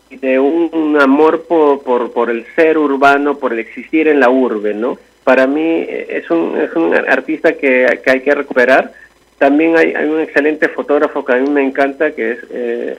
[0.10, 4.30] y de un amor por, por, por, el ser urbano, por el existir en la
[4.30, 4.98] urbe, ¿no?
[5.28, 8.94] para mí es un, es un artista que, hay que recuperar.
[9.38, 12.98] También hay, un excelente fotógrafo que a mí me encanta, que es eh,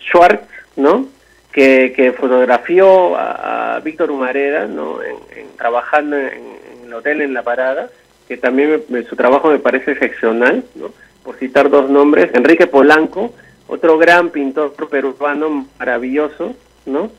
[0.00, 1.06] Schwartz, ¿no?
[1.52, 4.98] Que, que fotografió a, Víctor Humareda, ¿no?
[5.04, 6.42] En, trabajando en,
[6.84, 7.90] el hotel en La Parada,
[8.26, 10.90] que también su trabajo me parece excepcional, ¿no?
[11.22, 13.34] Por citar dos nombres, Enrique Polanco,
[13.68, 16.54] otro gran pintor peruano maravilloso,
[16.86, 17.10] ¿no?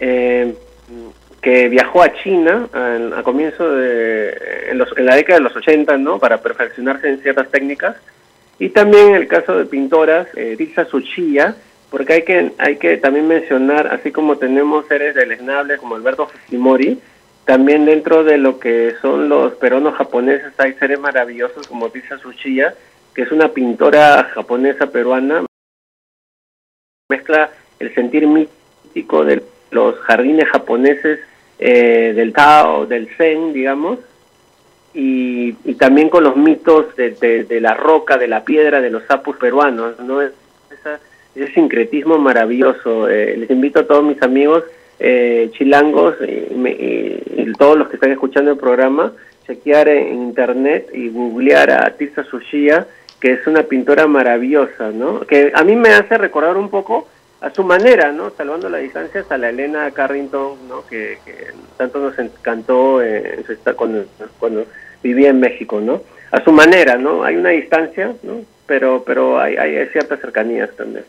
[0.00, 0.54] Eh,
[1.40, 5.98] que viajó a China a, comienzo de en, los, en, la década de los 80,
[5.98, 6.18] ¿no?
[6.18, 7.96] Para perfeccionarse en ciertas técnicas.
[8.58, 10.86] Y también el caso de pintoras, eh, Risa
[11.90, 16.98] porque hay que hay que también mencionar, así como tenemos seres deleznables como Alberto Fujimori,
[17.44, 22.74] también dentro de lo que son los peruanos japoneses hay seres maravillosos como Risa Tsuchiya,
[23.14, 25.44] que es una pintora japonesa peruana,
[27.08, 31.20] mezcla el sentir mítico de los jardines japoneses
[31.58, 33.98] eh, del Tao, del Zen, digamos,
[34.94, 39.98] y, también con los mitos de, la roca, de la piedra, de los sapos peruanos,
[40.00, 40.22] ¿no?
[40.22, 43.08] ese sincretismo maravilloso.
[43.08, 44.62] Eh, les invito a todos mis amigos
[45.00, 49.12] eh, chilangos y, todos los que están escuchando el programa,
[49.46, 52.86] chequear en internet y googlear a Tirsa Sushia,
[53.24, 55.20] que es una pintora maravillosa, ¿no?
[55.20, 57.08] Que a mí me hace recordar un poco
[57.40, 58.28] a su manera, ¿no?
[58.36, 60.84] Salvando las distancias a la Elena Carrington, ¿no?
[60.84, 61.16] Que,
[61.78, 63.42] tanto nos encantó eh,
[63.76, 64.04] cuando,
[64.38, 64.66] cuando
[65.02, 66.02] vivía en México, ¿no?
[66.32, 67.24] A su manera, ¿no?
[67.24, 68.42] Hay una distancia, ¿no?
[68.66, 71.06] Pero, pero hay, hay ciertas cercanías también.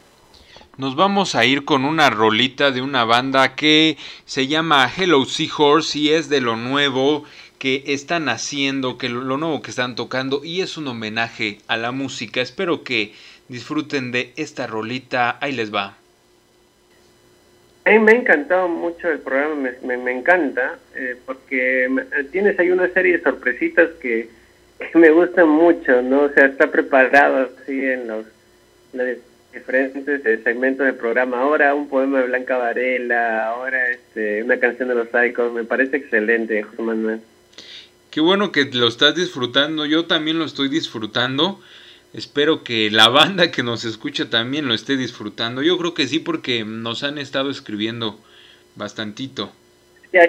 [0.78, 6.00] Nos vamos a ir con una rolita de una banda que se llama Hello Seahorse
[6.00, 7.26] y es de lo nuevo
[7.66, 11.92] que están haciendo, que lo nuevo que están tocando y es un homenaje a la
[11.92, 12.40] música.
[12.40, 13.14] Espero que
[13.48, 15.40] disfruten de esta rolita.
[15.42, 15.98] Ahí les va.
[17.86, 21.90] A me ha encantado mucho el programa, me, encanta, eh, porque
[22.32, 24.30] tienes ahí una serie de sorpresitas que,
[24.94, 26.22] me gustan mucho, ¿no?
[26.22, 28.28] O sea, está preparado así en los,
[29.52, 31.42] diferentes segmentos del programa.
[31.42, 35.98] Ahora un poema de Blanca Varela, ahora este, una canción de los Psychos, me parece
[35.98, 37.22] excelente, José Manuel.
[38.16, 41.60] Qué bueno que lo estás disfrutando, yo también lo estoy disfrutando.
[42.14, 45.62] Espero que la banda que nos escucha también lo esté disfrutando.
[45.62, 48.18] Yo creo que sí porque nos han estado escribiendo
[48.78, 49.52] bastantito.
[50.14, 50.22] por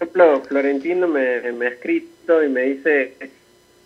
[0.00, 3.14] ejemplo, Florentino me, ha escrito y me dice,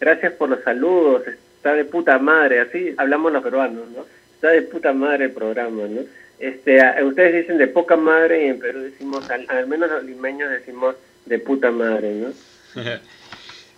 [0.01, 1.24] gracias por los saludos,
[1.57, 4.07] está de puta madre, así hablamos los peruanos, ¿no?
[4.36, 6.01] Está de puta madre el programa, ¿no?
[6.38, 10.49] Este, ustedes dicen de poca madre y en Perú decimos, al, al menos los limeños
[10.51, 10.95] decimos
[11.26, 12.32] de puta madre, ¿no?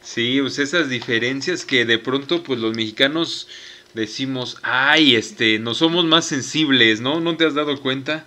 [0.07, 3.49] Sí, pues esas diferencias que de pronto pues los mexicanos
[3.93, 7.19] decimos, ay, este, no somos más sensibles, ¿no?
[7.19, 8.25] ¿No te has dado cuenta?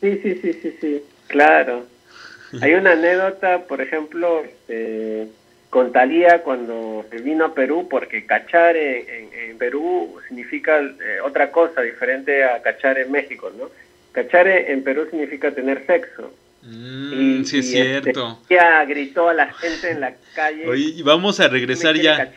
[0.00, 1.86] Sí, sí, sí, sí, sí, claro.
[2.62, 5.28] Hay una anécdota, por ejemplo, este,
[5.68, 12.44] con Talía cuando vino a Perú, porque cachar en, Perú significa eh, otra cosa diferente
[12.44, 13.68] a cachar en México, ¿no?
[14.12, 16.32] Cachar en Perú significa tener sexo.
[16.62, 18.38] Mm, sí, es este, cierto.
[18.48, 20.68] ya gritó a la gente en la calle.
[20.68, 22.32] Oye, vamos a regresar ya.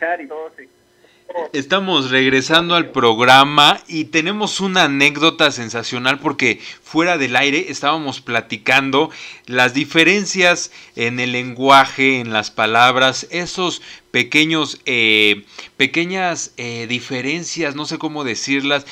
[1.52, 9.10] Estamos regresando al programa y tenemos una anécdota sensacional porque fuera del aire estábamos platicando
[9.46, 15.44] las diferencias en el lenguaje, en las palabras, esos pequeños, eh,
[15.76, 18.86] pequeñas eh, diferencias, no sé cómo decirlas.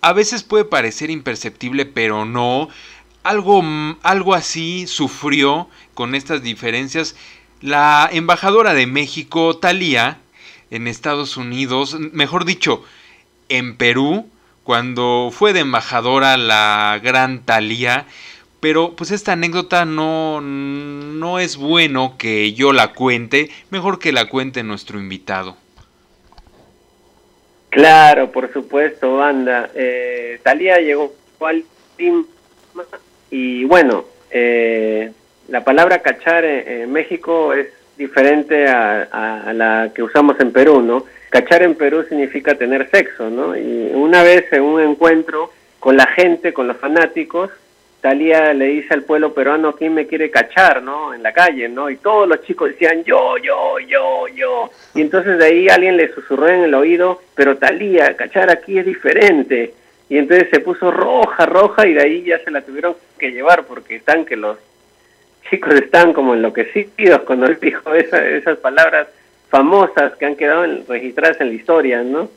[0.00, 2.68] A veces puede parecer imperceptible, pero no
[3.28, 3.62] algo,
[4.02, 7.16] algo así sufrió con estas diferencias
[7.60, 10.18] la embajadora de México, Talía,
[10.70, 12.84] en Estados Unidos, mejor dicho,
[13.48, 14.28] en Perú,
[14.62, 18.06] cuando fue de embajadora la gran Talía.
[18.60, 24.28] Pero pues esta anécdota no, no es bueno que yo la cuente, mejor que la
[24.28, 25.56] cuente nuestro invitado.
[27.70, 29.70] Claro, por supuesto, banda.
[29.74, 31.64] Eh, Talía llegó al
[31.96, 32.26] team
[33.30, 35.10] y bueno, eh,
[35.48, 41.04] la palabra cachar en, México es diferente a, la que usamos en Perú, ¿no?
[41.30, 43.56] Cachar en Perú significa tener sexo, ¿no?
[43.56, 45.50] Y una vez en un encuentro
[45.80, 47.50] con la gente, con los fanáticos,
[48.00, 51.14] Talía le dice al pueblo peruano quién me quiere cachar, ¿no?
[51.14, 51.90] En la calle, ¿no?
[51.90, 54.70] Y todos los chicos decían yo, yo, yo, yo.
[54.94, 58.86] Y entonces de ahí alguien le susurró en el oído, pero Talía, cachar aquí es
[58.86, 59.74] diferente
[60.08, 63.64] y entonces se puso roja, roja y de ahí ya se la tuvieron que llevar
[63.64, 64.58] porque están que los
[65.50, 69.08] chicos están como enloquecidos cuando él dijo esas palabras
[69.48, 72.28] famosas que han quedado registradas en la historia, ¿no?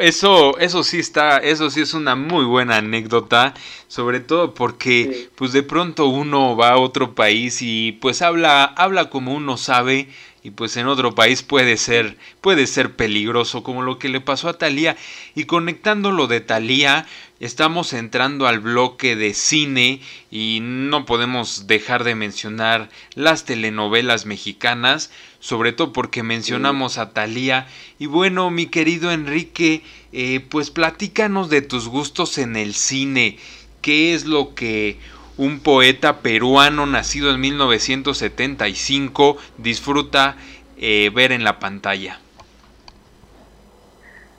[0.00, 3.54] Eso, eso sí está, eso sí es una muy buena anécdota,
[3.88, 9.08] sobre todo porque pues de pronto uno va a otro país y pues habla, habla
[9.08, 10.08] como uno sabe
[10.46, 14.48] y pues en otro país puede ser, puede ser peligroso, como lo que le pasó
[14.48, 14.96] a Thalía.
[15.34, 17.04] Y conectando lo de Thalía,
[17.40, 25.10] estamos entrando al bloque de cine y no podemos dejar de mencionar las telenovelas mexicanas,
[25.40, 27.66] sobre todo porque mencionamos a Thalía.
[27.98, 29.82] Y bueno, mi querido Enrique,
[30.12, 33.36] eh, pues platícanos de tus gustos en el cine.
[33.82, 34.96] ¿Qué es lo que
[35.38, 40.36] un poeta peruano nacido en 1975 disfruta
[40.78, 42.20] eh, ver en la pantalla?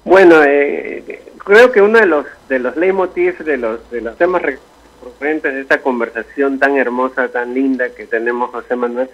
[0.03, 4.41] Bueno, eh, creo que uno de los de los leitmotivs de los de los temas
[4.41, 9.09] recurrentes de esta conversación tan hermosa, tan linda que tenemos José Manuel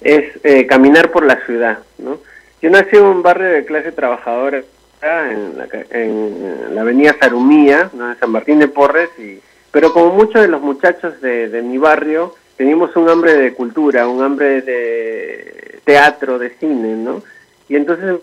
[0.00, 2.18] es eh, caminar por la ciudad, ¿no?
[2.60, 4.62] Yo nací en un barrio de clase trabajadora
[5.02, 8.10] en la, en la avenida Sarumía, ¿no?
[8.10, 9.40] en San Martín de Porres y
[9.74, 14.22] pero como muchos de los muchachos de, mi barrio, teníamos un hambre de cultura, un
[14.22, 17.24] hambre de teatro, de cine, ¿no?
[17.68, 18.20] Y entonces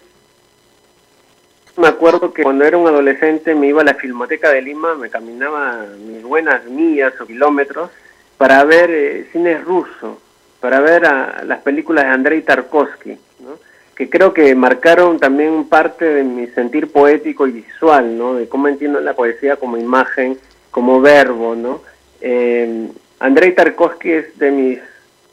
[1.76, 5.10] me acuerdo que cuando era un adolescente me iba a la Filmoteca de Lima, me
[5.10, 7.90] caminaba mis buenas millas o kilómetros
[8.38, 10.22] para ver eh, cine ruso,
[10.62, 13.60] para ver a, las películas de Andrei Tarkovsky, ¿no?
[13.94, 18.36] que creo que marcaron también parte de mi sentir poético y visual, ¿no?
[18.36, 20.38] de cómo entiendo la poesía como imagen
[20.72, 21.82] como verbo, ¿no?
[22.22, 22.88] Eh,
[23.20, 24.80] Andrei Tarkovsky es de mis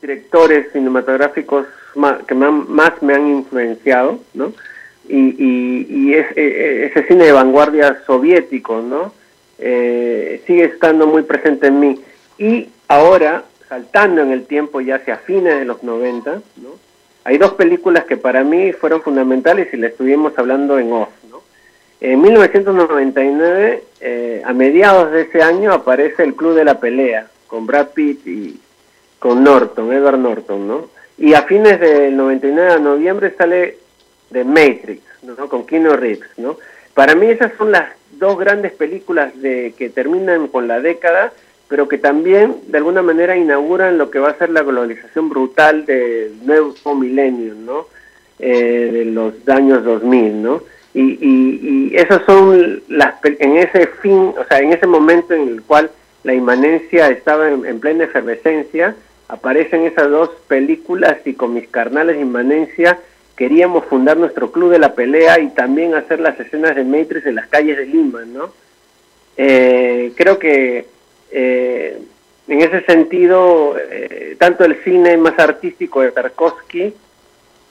[0.00, 1.66] directores cinematográficos
[2.26, 4.52] que más me han influenciado, ¿no?
[5.08, 9.12] Y, y, es, e, e, ese cine de vanguardia soviético, ¿no?
[9.58, 12.00] Eh, sigue estando muy presente en mí.
[12.36, 16.68] Y ahora, saltando en el tiempo ya hacia fines de los 90, ¿no?
[17.24, 21.08] Hay dos películas que para mí fueron fundamentales y le estuvimos hablando en off.
[22.00, 27.66] En 1999, eh, a mediados de ese año, aparece el Club de la Pelea, con
[27.66, 28.60] Brad Pitt y
[29.18, 30.90] con Norton, Edward Norton, ¿no?
[31.16, 33.78] Y a fines del 99 de noviembre sale
[34.30, 35.48] The Matrix, ¿no?
[35.48, 36.56] Con Keanu Reeves, ¿no?
[36.94, 41.32] Para mí esas son las dos grandes películas de que terminan con la década,
[41.66, 45.84] pero que también de alguna manera inauguran lo que va a ser la globalización brutal
[45.84, 47.86] del nuevo milenio, ¿no?
[48.38, 50.62] Eh, de los años 2000, ¿no?
[50.98, 55.46] Y, y, y esas son las en ese fin, o sea, en ese momento en
[55.46, 55.92] el cual
[56.24, 58.96] la inmanencia estaba en, plena efervescencia,
[59.28, 62.98] aparecen esas dos películas y con mis carnales de inmanencia
[63.36, 67.36] queríamos fundar nuestro club de la pelea y también hacer las escenas de Matrix en
[67.36, 68.52] las calles de Lima, ¿no?
[69.36, 70.86] Eh, creo que
[71.30, 71.98] eh,
[72.48, 76.92] en ese sentido, eh, tanto el cine más artístico de Tarkovsky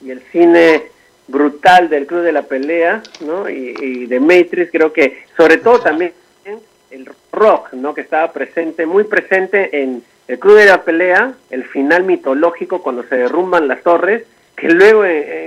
[0.02, 0.84] y el cine
[1.28, 3.48] brutal del Club de la Pelea, ¿no?
[3.48, 6.12] Y, de Matrix, creo que sobre todo también
[6.90, 7.94] el rock, ¿no?
[7.94, 13.02] Que estaba presente, muy presente en el Club de la Pelea, el final mitológico cuando
[13.04, 14.24] se derrumban las torres,
[14.56, 15.04] que luego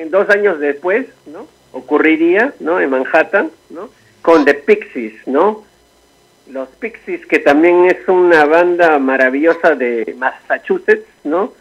[0.09, 1.47] dos años después, ¿no?
[1.71, 2.79] Ocurriría, ¿no?
[2.79, 3.89] En Manhattan, ¿no?
[4.21, 5.63] Con The Pixies, ¿no?
[6.47, 11.53] Los Pixies, que también es una banda maravillosa de Massachusetts, ¿no?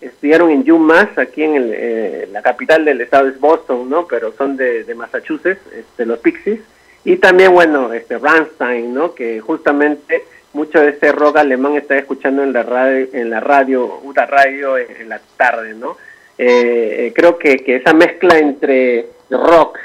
[0.00, 4.06] Estudiaron en UMass, aquí en eh, la capital del estado es Boston, ¿no?
[4.06, 6.60] Pero son de, Massachusetts, este, los Pixies.
[7.04, 9.14] Y también, bueno, este Rammstein, ¿no?
[9.14, 14.00] Que justamente mucho de este rock alemán está escuchando en la radio, en la radio,
[14.02, 15.96] una radio en, la tarde, ¿no?
[16.36, 19.78] Eh, eh, creo que, que esa mezcla entre rock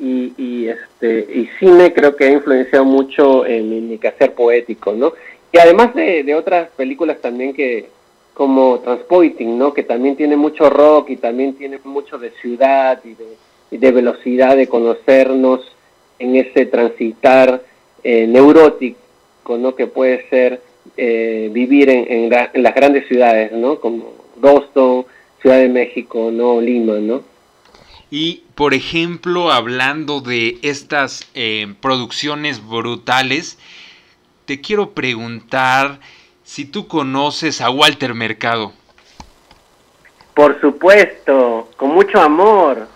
[0.00, 5.12] y, y, este y cine creo que ha influenciado mucho en mi quehacer poético, ¿no?
[5.52, 7.88] Y además de, de otras películas también que,
[8.34, 9.74] como Transporting, ¿no?
[9.74, 14.68] Que también tiene mucho rock y también tiene mucho de ciudad y de, velocidad de
[14.68, 15.60] conocernos
[16.18, 17.62] en ese transitar
[18.02, 19.74] eh, neurótico, ¿no?
[19.74, 20.62] Que puede ser
[20.96, 23.78] eh, vivir en, las grandes ciudades, ¿no?
[23.80, 25.04] Como Boston,
[25.40, 26.60] Ciudad de México, ¿no?
[26.60, 27.22] Lima, ¿no?
[28.10, 33.58] Y, por ejemplo, hablando de estas eh, producciones brutales,
[34.44, 35.98] te quiero preguntar
[36.52, 38.74] si tú conoces a Walter Mercado.
[40.34, 42.88] Por supuesto, con mucho amor,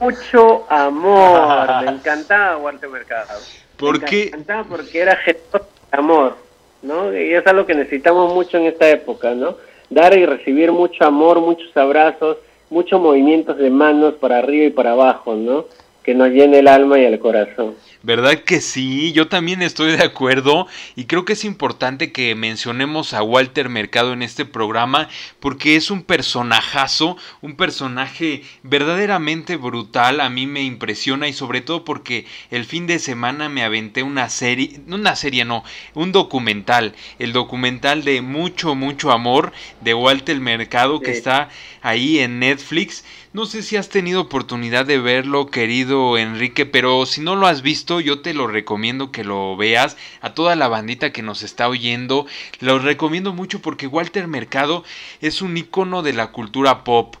[0.00, 1.68] mucho amor.
[1.84, 3.28] Me encantaba Walter Mercado.
[3.76, 4.16] ¿Por qué?
[4.16, 6.38] Me encantaba porque era generoso de amor,
[6.80, 7.14] ¿no?
[7.14, 9.58] Y es algo que necesitamos mucho en esta época, ¿no?
[9.90, 12.38] Dar y recibir mucho amor, muchos abrazos,
[12.70, 15.66] muchos movimientos de manos para arriba y para abajo, ¿no?
[16.08, 17.74] Que nos llene el alma y el corazón.
[18.02, 19.12] ¿Verdad que sí?
[19.12, 20.66] Yo también estoy de acuerdo.
[20.96, 25.90] Y creo que es importante que mencionemos a Walter Mercado en este programa porque es
[25.90, 32.64] un personajazo, un personaje verdaderamente brutal, a mí me impresiona y sobre todo porque el
[32.64, 35.62] fin de semana me aventé una serie, no una serie no,
[35.92, 39.52] un documental, el documental de mucho, mucho amor
[39.82, 41.50] de Walter Mercado que está
[41.82, 47.20] ahí en Netflix no sé si has tenido oportunidad de verlo, querido Enrique, pero si
[47.20, 49.96] no lo has visto, yo te lo recomiendo que lo veas.
[50.22, 52.26] A toda la bandita que nos está oyendo,
[52.60, 54.82] lo recomiendo mucho porque Walter Mercado
[55.20, 57.16] es un icono de la cultura pop.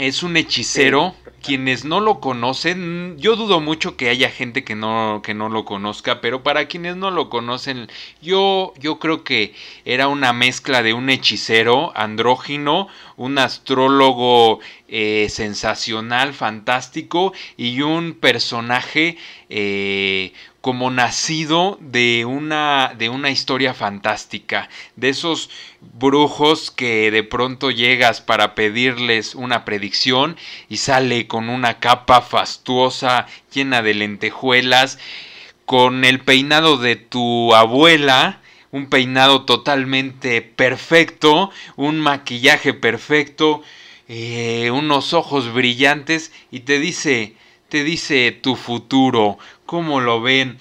[0.00, 1.14] Es un hechicero.
[1.42, 5.64] Quienes no lo conocen, yo dudo mucho que haya gente que no, que no lo
[5.64, 7.88] conozca, pero para quienes no lo conocen,
[8.20, 9.54] yo, yo creo que
[9.86, 19.16] era una mezcla de un hechicero andrógino, un astrólogo eh, sensacional, fantástico y un personaje
[19.48, 25.48] eh, como nacido de una, de una historia fantástica, de esos
[25.80, 30.36] brujos que de pronto llegas para pedirles una predicción
[30.68, 34.98] y sale con una capa fastuosa llena de lentejuelas,
[35.64, 43.62] con el peinado de tu abuela, un peinado totalmente perfecto, un maquillaje perfecto,
[44.08, 47.34] eh, unos ojos brillantes y te dice,
[47.70, 50.58] te dice tu futuro, cómo lo ven.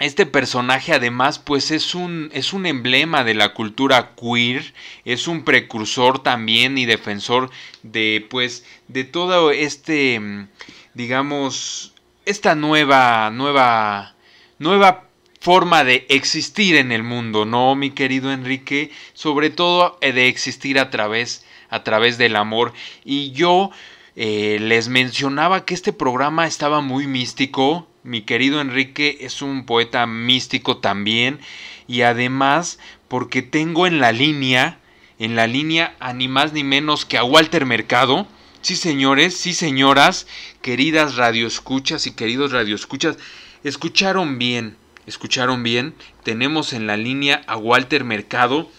[0.00, 5.44] Este personaje además pues es un, es un emblema de la cultura queer, es un
[5.44, 7.50] precursor también y defensor
[7.84, 10.48] de pues de todo este
[10.94, 11.92] digamos
[12.24, 14.16] esta nueva nueva
[14.58, 15.04] nueva
[15.38, 18.90] forma de existir en el mundo, ¿no, mi querido Enrique?
[19.12, 22.72] Sobre todo eh, de existir a través a través del amor
[23.04, 23.70] y yo
[24.14, 30.06] eh, les mencionaba que este programa estaba muy místico, mi querido Enrique es un poeta
[30.06, 31.38] místico también
[31.86, 32.78] y además
[33.08, 34.78] porque tengo en la línea,
[35.18, 38.26] en la línea a ni más ni menos que a Walter Mercado.
[38.60, 40.26] Sí, señores, sí, señoras,
[40.62, 43.18] queridas radioescuchas y queridos radioescuchas,
[43.64, 44.76] escucharon bien,
[45.06, 45.94] escucharon bien.
[46.22, 48.70] Tenemos en la línea a Walter Mercado.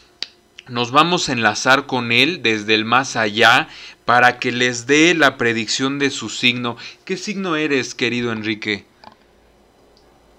[0.69, 3.68] Nos vamos a enlazar con él desde el más allá
[4.06, 6.77] para que les dé la predicción de su signo.
[7.03, 8.85] ¿Qué signo eres, querido Enrique?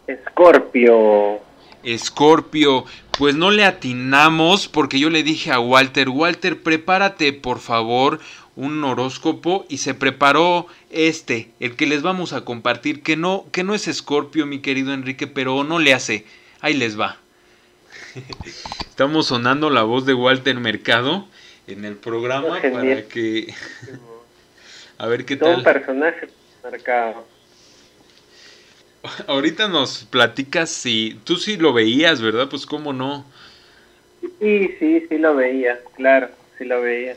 [0.07, 1.41] Escorpio.
[1.83, 2.87] Escorpio,
[3.19, 8.19] pues no le atinamos porque yo le dije a Walter, Walter, prepárate por favor
[8.57, 13.63] un horóscopo y se preparó este, el que les vamos a compartir, que no, que
[13.63, 16.25] no es Escorpio, mi querido Enrique, pero no le hace.
[16.61, 17.19] Ahí les va.
[18.95, 21.27] Estamos sonando la voz de Walter Mercado
[21.67, 23.53] en el programa para que
[24.99, 25.57] a ver qué tal.
[25.57, 26.29] Un personaje
[26.63, 27.27] Mercado.
[29.27, 32.47] Ahorita nos platicas si tú sí lo veías, ¿verdad?
[32.49, 33.27] Pues cómo no.
[34.39, 37.17] Sí, sí, sí lo veía, claro, sí lo veía.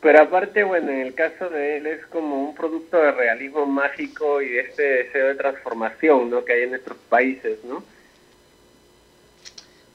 [0.00, 4.42] Pero aparte, bueno, en el caso de él es como un producto de realismo mágico
[4.42, 6.44] y de este deseo de transformación, ¿no?
[6.44, 7.82] Que hay en nuestros países, ¿no?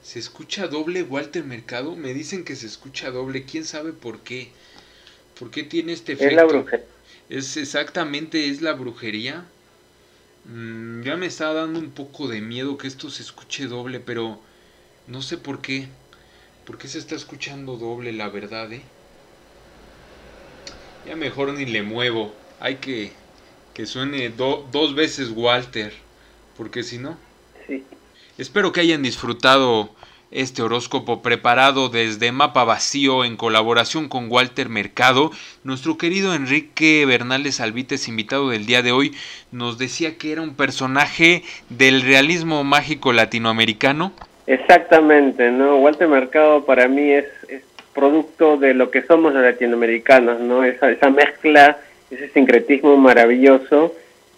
[0.08, 1.98] ¿Se escucha doble Walter Mercado?
[1.98, 4.48] Me dicen que se escucha doble, quién sabe por qué.
[5.38, 6.30] ¿Por qué tiene este efecto?
[6.30, 6.86] Es la brujería.
[7.28, 9.44] Es exactamente, es la brujería.
[10.46, 14.40] Mm, ya me está dando un poco de miedo que esto se escuche doble, pero
[15.08, 15.90] no sé por qué.
[16.64, 18.84] ¿Por qué se está escuchando doble, la verdad, eh?
[21.06, 22.34] Ya mejor ni le muevo.
[22.62, 23.12] Hay que
[23.74, 25.92] que suene dos veces Walter,
[26.56, 27.18] porque si no...
[27.68, 27.84] Sí.
[28.38, 29.97] Espero que hayan disfrutado
[30.32, 35.32] este horóscopo preparado desde Mapa Vacío en colaboración con Walter Mercado.
[35.64, 39.14] Nuestro querido Enrique Bernales Alvites, invitado del día de hoy,
[39.52, 44.12] nos decía que era un personaje del realismo mágico latinoamericano.
[44.48, 45.78] Exactamente, ¿no?
[45.78, 47.26] Walter Mercado para mí es,
[47.94, 50.64] producto de lo que somos los latinoamericanos, ¿no?
[50.64, 51.80] Esa, esa mezcla,
[52.12, 53.96] ese sincretismo maravilloso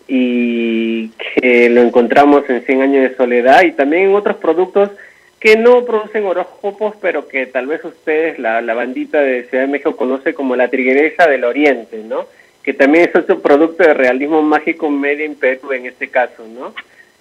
[0.07, 4.91] y que lo encontramos en 100 años de soledad y también en otros productos
[5.40, 9.72] que no producen horóscopos, pero que tal vez ustedes, la, la bandita de Ciudad de
[9.72, 12.26] México, conoce como la triguereza del Oriente, ¿no?
[12.61, 16.74] Que también es otro producto de realismo mágico medio en en este caso, ¿no?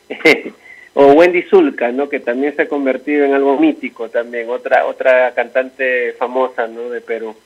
[0.95, 2.09] o Wendy Zulka, ¿no?
[2.09, 6.91] Que también se ha convertido en algo mítico también, otra, otra cantante famosa, ¿no?
[6.91, 7.37] De Perú.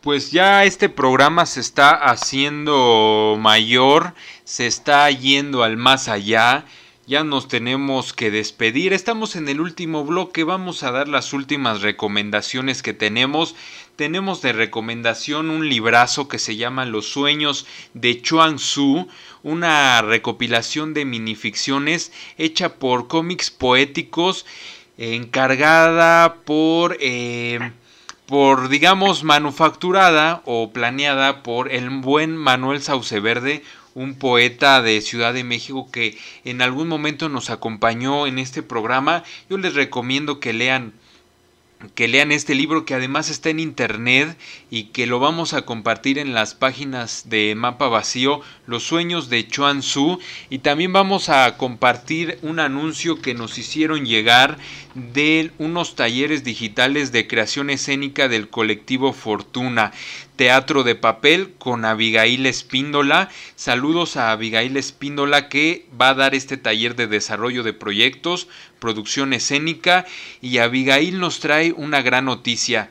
[0.00, 4.12] Pues ya este programa se está haciendo mayor,
[4.44, 6.64] se está yendo al más allá
[7.06, 8.92] ya nos tenemos que despedir.
[8.92, 13.54] Estamos en el último bloque, vamos a dar las últimas recomendaciones que tenemos.
[13.94, 19.06] Tenemos de recomendación un librazo que se llama Los sueños de Chuang Tzu,
[19.44, 24.44] una recopilación de minificciones hecha por cómics poéticos,
[24.98, 26.96] encargada por...
[27.00, 27.60] Eh,
[28.26, 33.62] por digamos manufacturada o planeada por el buen Manuel Sauce Verde,
[33.96, 39.24] un poeta de Ciudad de México que en algún momento nos acompañó en este programa.
[39.48, 40.92] Yo les recomiendo que lean
[41.94, 44.36] que lean este libro que además está en internet
[44.70, 49.46] y que lo vamos a compartir en las páginas de Mapa Vacío, Los Sueños de
[49.46, 50.18] Chuan Tzu
[50.48, 54.56] y también vamos a compartir un anuncio que nos hicieron llegar
[54.94, 59.92] de unos talleres digitales de creación escénica del colectivo Fortuna.
[60.36, 63.30] Teatro de Papel con Abigail Espíndola.
[63.56, 68.46] Saludos a Abigail Espíndola que va a dar este taller de desarrollo de proyectos,
[68.78, 70.06] producción escénica
[70.42, 72.90] y Abigail nos trae una gran noticia.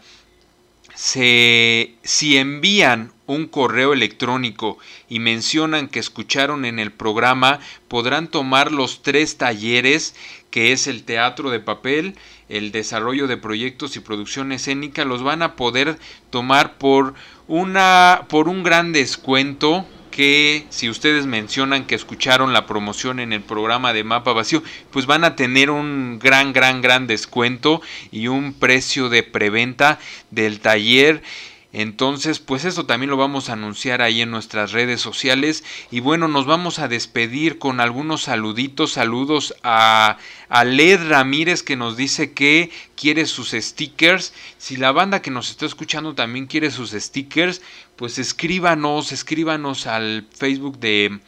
[0.95, 4.77] Se, si envían un correo electrónico
[5.09, 10.15] y mencionan que escucharon en el programa, podrán tomar los tres talleres
[10.51, 12.15] que es el teatro de papel,
[12.47, 15.99] el desarrollo de proyectos y producción escénica, los van a poder
[16.29, 17.13] tomar por
[17.47, 19.85] una por un gran descuento
[20.15, 25.05] que si ustedes mencionan que escucharon la promoción en el programa de Mapa Vacío, pues
[25.07, 27.81] van a tener un gran, gran, gran descuento
[28.11, 29.99] y un precio de preventa
[30.31, 31.21] del taller
[31.77, 35.65] entonces, pues eso también lo vamos a anunciar ahí en nuestras redes sociales.
[35.91, 38.93] Y bueno, nos vamos a despedir con algunos saluditos.
[38.93, 40.15] Saludos a,
[40.63, 44.33] Led Ramírez que nos dice que quiere sus stickers.
[44.57, 47.61] Si la banda que nos está escuchando también quiere sus stickers,
[47.97, 51.19] pues escríbanos, escríbanos al Facebook de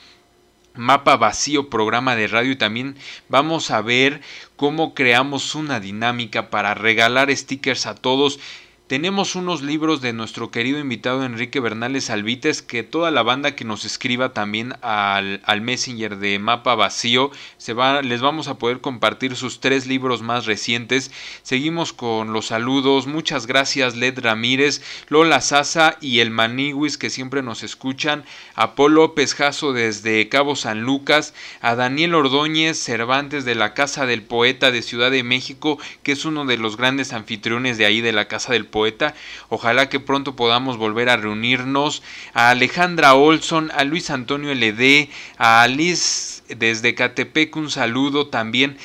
[0.75, 2.95] Mapa Vacío programa de radio y también
[3.27, 4.21] vamos a ver
[4.55, 8.39] cómo creamos una dinámica para regalar stickers a todos.
[8.87, 13.65] Tenemos unos libros de nuestro querido invitado Enrique Bernales Alvites que toda la banda que
[13.65, 18.79] nos escriba también al, al Messenger de Mapa Vacío se va, les vamos a poder
[18.79, 21.11] compartir sus tres libros más recientes.
[21.43, 23.07] Seguimos con los saludos.
[23.07, 28.23] Muchas gracias Led Ramírez, Lola Sasa y el Maniwis que siempre nos escuchan.
[28.55, 31.33] A Paul López Jasso desde Cabo San Lucas.
[31.59, 36.23] A Daniel Ordóñez Cervantes de la Casa del Poeta de Ciudad de México que es
[36.23, 39.15] uno de los grandes anfitriones de ahí de la Casa del Poeta poeta.
[39.49, 42.03] Ojalá que pronto podamos volver a reunirnos.
[42.35, 45.09] A Alejandra Olson, a Luis Antonio LD,
[45.39, 48.77] a Alice desde Catepec, un saludo también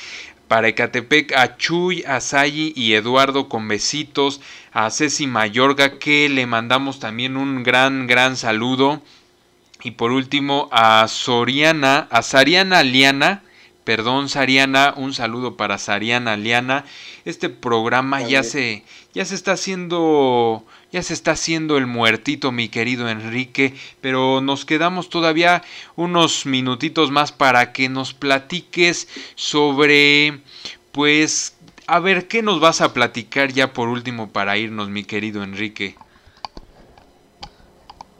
[0.47, 4.41] para Ecatepec, a Chuy, a Sayi y Eduardo con besitos,
[4.71, 9.01] a Ceci Mayorga que le mandamos también un gran, gran saludo.
[9.83, 13.43] Y por último a Soriana, a Sariana Liana,
[13.83, 16.85] perdón Sariana, un saludo para Sariana Liana.
[17.25, 18.83] Este programa ya se,
[19.13, 24.63] ya se está haciendo ya se está haciendo el muertito mi querido Enrique, pero nos
[24.63, 25.63] quedamos todavía
[25.95, 30.39] unos minutitos más para que nos platiques sobre
[30.91, 31.57] pues
[31.87, 35.95] a ver qué nos vas a platicar ya por último para irnos mi querido Enrique.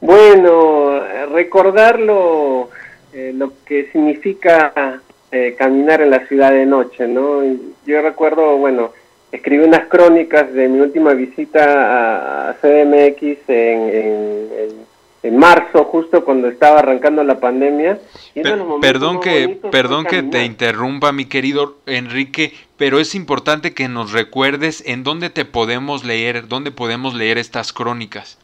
[0.02, 1.00] Bueno,
[1.32, 2.72] recordar lo,
[3.14, 5.00] eh, lo que significa
[5.36, 7.42] eh, caminar en la ciudad de noche, ¿no?
[7.88, 8.92] Yo recuerdo, bueno,
[9.32, 14.78] escribí unas crónicas de mi última visita a CDMX en,
[15.24, 17.98] en, marzo, justo cuando estaba arrancando la pandemia.
[18.80, 24.84] perdón que, perdón que te interrumpa, mi querido Enrique, pero es importante que nos recuerdes
[24.86, 28.38] en dónde te podemos leer, dónde podemos leer estas crónicas.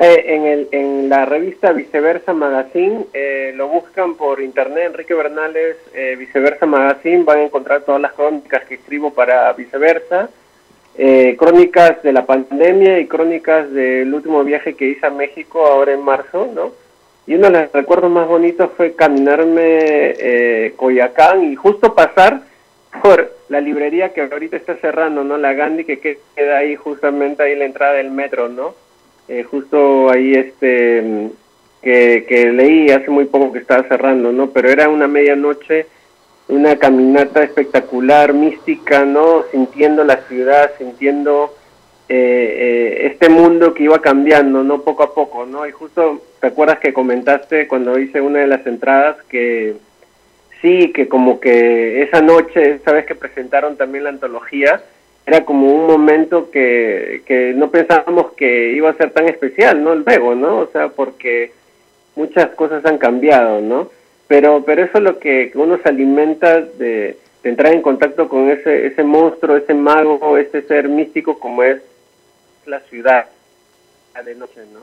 [0.00, 5.76] Eh, en, el, en la revista Viceversa Magazine, eh, lo buscan por internet, Enrique Bernales,
[5.92, 10.30] eh, Viceversa Magazine, van a encontrar todas las crónicas que escribo para Viceversa,
[11.36, 16.02] crónicas de la pandemia y crónicas del último viaje que hice a México ahora en
[16.02, 16.72] marzo, ¿no?
[17.26, 22.40] Y uno de los recuerdos más bonitos fue caminarme Coyacán y justo pasar
[23.00, 25.38] por la librería que ahorita está cerrando, ¿no?
[25.38, 28.74] La Gandhi que queda ahí justamente ahí la entrada del metro, ¿no?
[29.28, 31.30] Eh, justo ahí este
[31.82, 34.50] que, leí hace muy poco que estaba cerrando, ¿no?
[34.50, 35.86] Pero era una medianoche,
[36.48, 39.44] una caminata espectacular, mística, ¿no?
[39.50, 41.54] Sintiendo la ciudad, sintiendo
[42.08, 44.82] eh, eh, este mundo que iba cambiando, ¿no?
[44.82, 45.66] Poco a poco, ¿no?
[45.66, 49.76] Y justo, ¿te acuerdas que comentaste cuando hice una de las entradas que
[50.60, 54.82] sí, que como que esa noche, esa vez que presentaron también la antología,
[55.28, 59.94] era como un momento que, que no pensábamos que iba a ser tan especial, ¿no?
[59.94, 60.58] Luego, ¿no?
[60.58, 61.52] O sea, porque
[62.16, 63.90] muchas cosas han cambiado, ¿no?
[64.28, 68.86] pero, pero eso es lo que uno se alimenta de, entrar en contacto con ese,
[68.86, 71.80] ese monstruo, ese mago, ese ser místico como es
[72.66, 73.26] la ciudad
[74.22, 74.80] de noche, ¿no?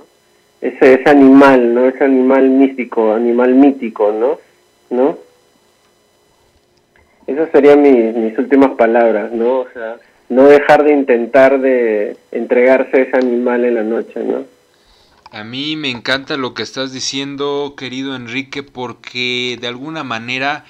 [0.62, 1.88] Ese, ese animal, ¿no?
[1.88, 4.40] Ese animal místico, animal mítico, ¿no?
[4.90, 5.18] ¿No?
[7.28, 9.60] Esas serían mis, mis últimas palabras, ¿no?
[9.60, 9.98] O sea,
[10.30, 14.46] no dejar de intentar de entregarse a ese animal en la noche, ¿no?
[15.32, 20.66] A mí me encanta lo que estás diciendo, querido Enrique, porque de alguna manera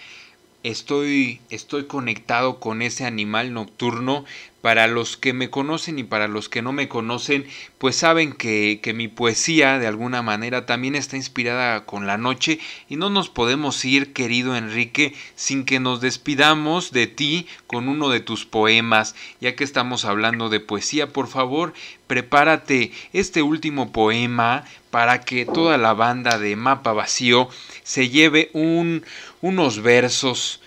[0.64, 4.26] estoy, estoy conectado con ese animal nocturno.
[4.66, 7.46] Para los que me conocen y para los que no me conocen,
[7.78, 12.58] pues saben que, que, mi poesía de alguna manera también está inspirada con la noche
[12.90, 18.10] y no nos podemos ir, querido Enrique, sin que nos despidamos de ti con uno
[18.10, 19.14] de tus poemas.
[19.40, 21.76] Ya que estamos hablando de poesía, por favor,
[22.08, 27.50] prepárate este último poema para que toda la banda de Mapa Vacío
[27.84, 29.06] se lleve un,
[29.42, 30.60] unos versos,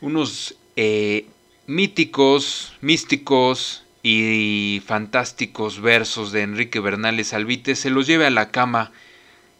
[0.00, 1.26] unos eh,
[1.66, 8.92] míticos, místicos y fantásticos versos de Enrique Bernales Albite, se los lleve a la cama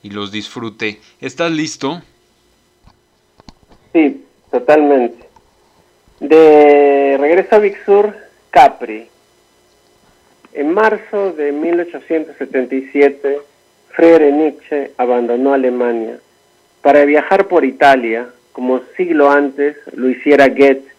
[0.03, 1.01] y los disfrute.
[1.21, 2.03] ¿Estás listo?
[3.93, 5.29] Sí, totalmente.
[6.21, 8.15] De regreso a Vixur,
[8.51, 9.09] Capri.
[10.53, 13.39] En marzo de 1877,
[13.91, 16.19] Friedrich Nietzsche abandonó Alemania
[16.83, 20.94] para viajar por Italia, como siglo antes lo hiciera Goethe.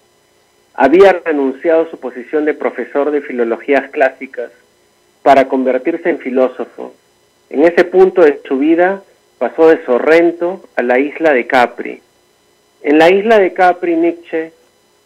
[0.78, 4.52] Había renunciado a su posición de profesor de filologías clásicas
[5.24, 6.94] para convertirse en filósofo.
[7.50, 9.02] En ese punto de su vida
[9.38, 12.02] pasó de Sorrento a la isla de Capri.
[12.82, 14.52] En la isla de Capri, Nietzsche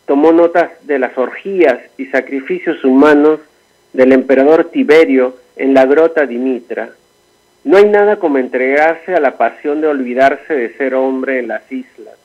[0.08, 3.40] tomó notas de las orgías y sacrificios humanos
[3.94, 6.90] del emperador Tiberio en la grota Dimitra.
[7.64, 11.72] No hay nada como entregarse a la pasión de olvidarse de ser hombre en las
[11.72, 12.19] islas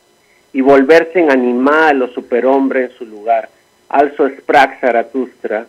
[0.55, 3.51] y volverse en animal o superhombre en su lugar.
[3.89, 5.67] Also sprach Zaratustra.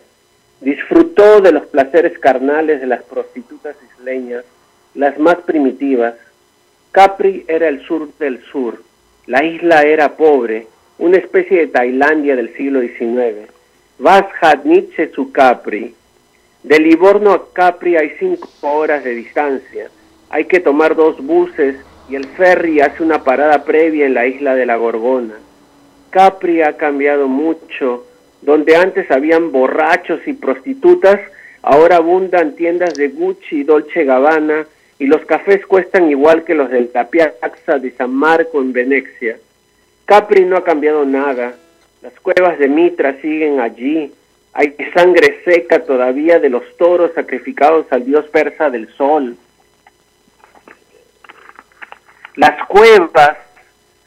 [0.60, 4.44] Disfrutó de los placeres carnales de las prostitutas isleñas,
[4.94, 6.14] las más primitivas.
[6.92, 8.80] Capri era el sur del sur.
[9.26, 10.68] La isla era pobre,
[10.98, 13.50] una especie de Tailandia del siglo XIX.
[14.40, 15.94] Hat Nietzsche zu Capri?
[16.62, 19.90] De Livorno a Capri hay cinco horas de distancia.
[20.30, 21.76] Hay que tomar dos buses
[22.08, 25.34] y el ferry hace una parada previa en la isla de la Gorgona.
[26.10, 28.04] Capri ha cambiado mucho.
[28.42, 31.20] Donde antes habían borrachos y prostitutas,
[31.62, 34.66] ahora abundan tiendas de Gucci y Dolce Gabbana
[34.98, 39.38] y los cafés cuestan igual que los del Tapiaxa de San Marco en Venecia.
[40.04, 41.54] Capri no ha cambiado nada.
[42.02, 44.12] Las cuevas de Mitra siguen allí.
[44.52, 49.36] Hay sangre seca todavía de los toros sacrificados al dios persa del sol.
[52.36, 53.38] Las cuevas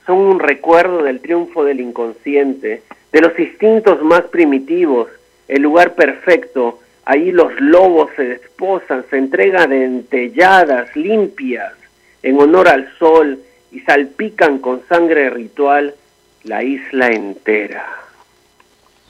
[0.06, 5.10] son un recuerdo del triunfo del inconsciente, de los instintos más primitivos,
[5.48, 6.80] el lugar perfecto.
[7.06, 11.74] Ahí los lobos se desposan, se entregan entelladas, limpias,
[12.22, 13.40] en honor al sol
[13.72, 15.96] y salpican con sangre ritual
[16.44, 17.86] la isla entera.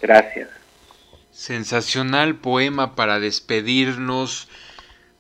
[0.02, 0.50] Gracias.
[1.32, 4.48] Sensacional poema para despedirnos.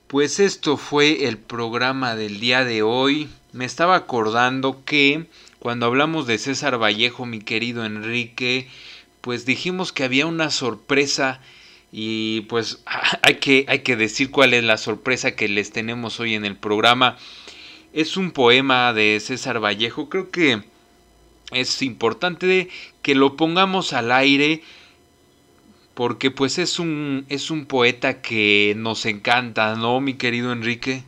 [0.08, 3.30] Pues esto fue el programa del día de hoy.
[3.52, 5.26] Me estaba acordando que
[5.58, 8.68] cuando hablamos de César Vallejo, mi querido Enrique,
[9.22, 11.42] pues dijimos que había una sorpresa
[11.92, 12.84] y pues
[13.24, 16.56] hay que, hay que decir cuál es la sorpresa que les tenemos hoy en el
[16.56, 17.18] programa.
[17.92, 20.62] Es un poema de César Vallejo, creo que
[21.52, 22.70] es importante
[23.02, 24.62] que lo pongamos al aire
[25.96, 31.04] porque pues es un es un poeta que nos encanta, ¿no, mi querido Enrique?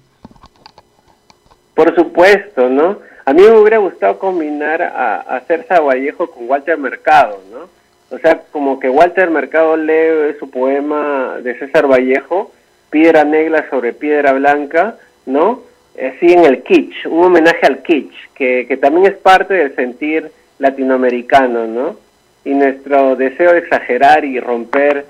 [1.74, 3.00] Por supuesto, ¿no?
[3.26, 7.70] A mí me hubiera gustado combinar a, a Cerza Vallejo con Walter Mercado, ¿no?
[8.16, 12.52] O sea, como que Walter Mercado lee su poema de César Vallejo,
[12.90, 15.62] Piedra Negra sobre Piedra Blanca, ¿no?
[15.96, 20.32] Así en el kitsch, un homenaje al kitsch, que, que también es parte del sentir
[20.60, 21.96] latinoamericano, ¿no?
[22.44, 25.06] Y nuestro deseo de exagerar y romper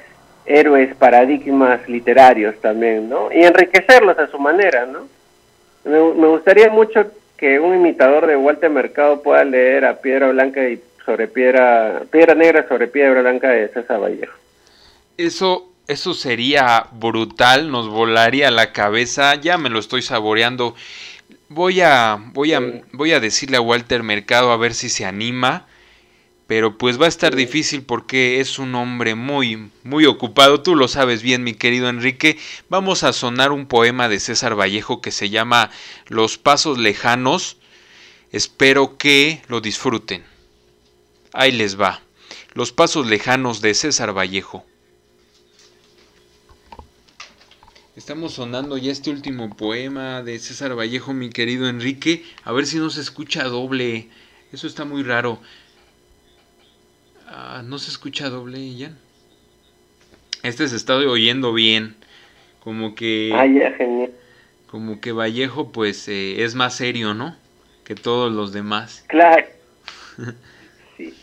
[0.45, 3.31] héroes, paradigmas literarios también, ¿no?
[3.31, 5.07] Y enriquecerlos a su manera, ¿no?
[5.84, 10.68] Me, me gustaría mucho que un imitador de Walter Mercado pueda leer a Piedra Blanca
[10.68, 14.34] y sobre Piedra, Piedra Negra sobre Piedra Blanca de César Vallejo.
[15.18, 20.74] Eso eso sería brutal, nos volaría la cabeza, ya me lo estoy saboreando.
[21.49, 22.62] Voy a, voy a,
[22.94, 25.68] voy a decirle a Walter Mercado a ver si se anima,
[26.52, 30.90] pero pues va a estar difícil porque es un hombre muy, muy ocupado, tú lo
[30.90, 32.38] sabes bien mi querido Enrique.
[32.68, 35.72] Vamos a sonar un poema de César Vallejo que se llama
[36.07, 37.56] Los Pasos Lejanos.
[38.34, 40.26] Espero que lo disfruten.
[41.32, 42.02] Ahí les va.
[42.53, 44.65] Los pasos lejanos de César Vallejo.
[47.95, 52.26] Estamos sonando ya este último poema de César Vallejo, mi querido Enrique.
[52.44, 54.10] A ver si no se escucha doble.
[54.52, 55.40] Eso está muy raro.
[57.34, 58.91] Ah, no se escucha doble, ya.
[60.44, 61.95] Este se está oyendo bien.
[62.62, 63.32] Como que.
[63.34, 64.12] Ah, ya, genial.
[64.68, 67.38] Como que Vallejo, pues, eh, es más serio, ¿no?
[67.86, 69.06] Que todos los demás.
[69.08, 69.45] Claro.
[70.98, 71.14] sí.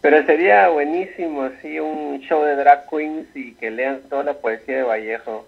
[0.00, 4.78] Pero sería buenísimo así un show de drag queens y que lean toda la poesía
[4.78, 5.46] de Vallejo.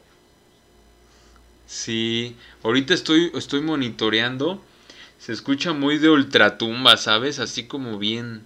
[1.66, 4.62] Sí, ahorita estoy, estoy monitoreando.
[5.18, 7.38] Se escucha muy de ultratumba, ¿sabes?
[7.38, 8.44] Así como bien,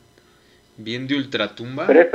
[0.76, 1.86] bien de ultratumba.
[1.86, 2.10] Pero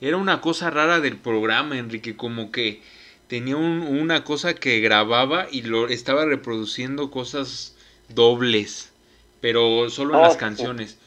[0.00, 2.82] Era una cosa rara del programa, Enrique, como que
[3.26, 7.76] tenía una cosa que grababa y lo estaba reproduciendo cosas
[8.08, 8.92] dobles,
[9.40, 10.98] pero solo en las oh, canciones.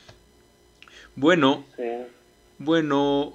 [1.15, 1.65] Bueno,
[2.57, 3.33] bueno,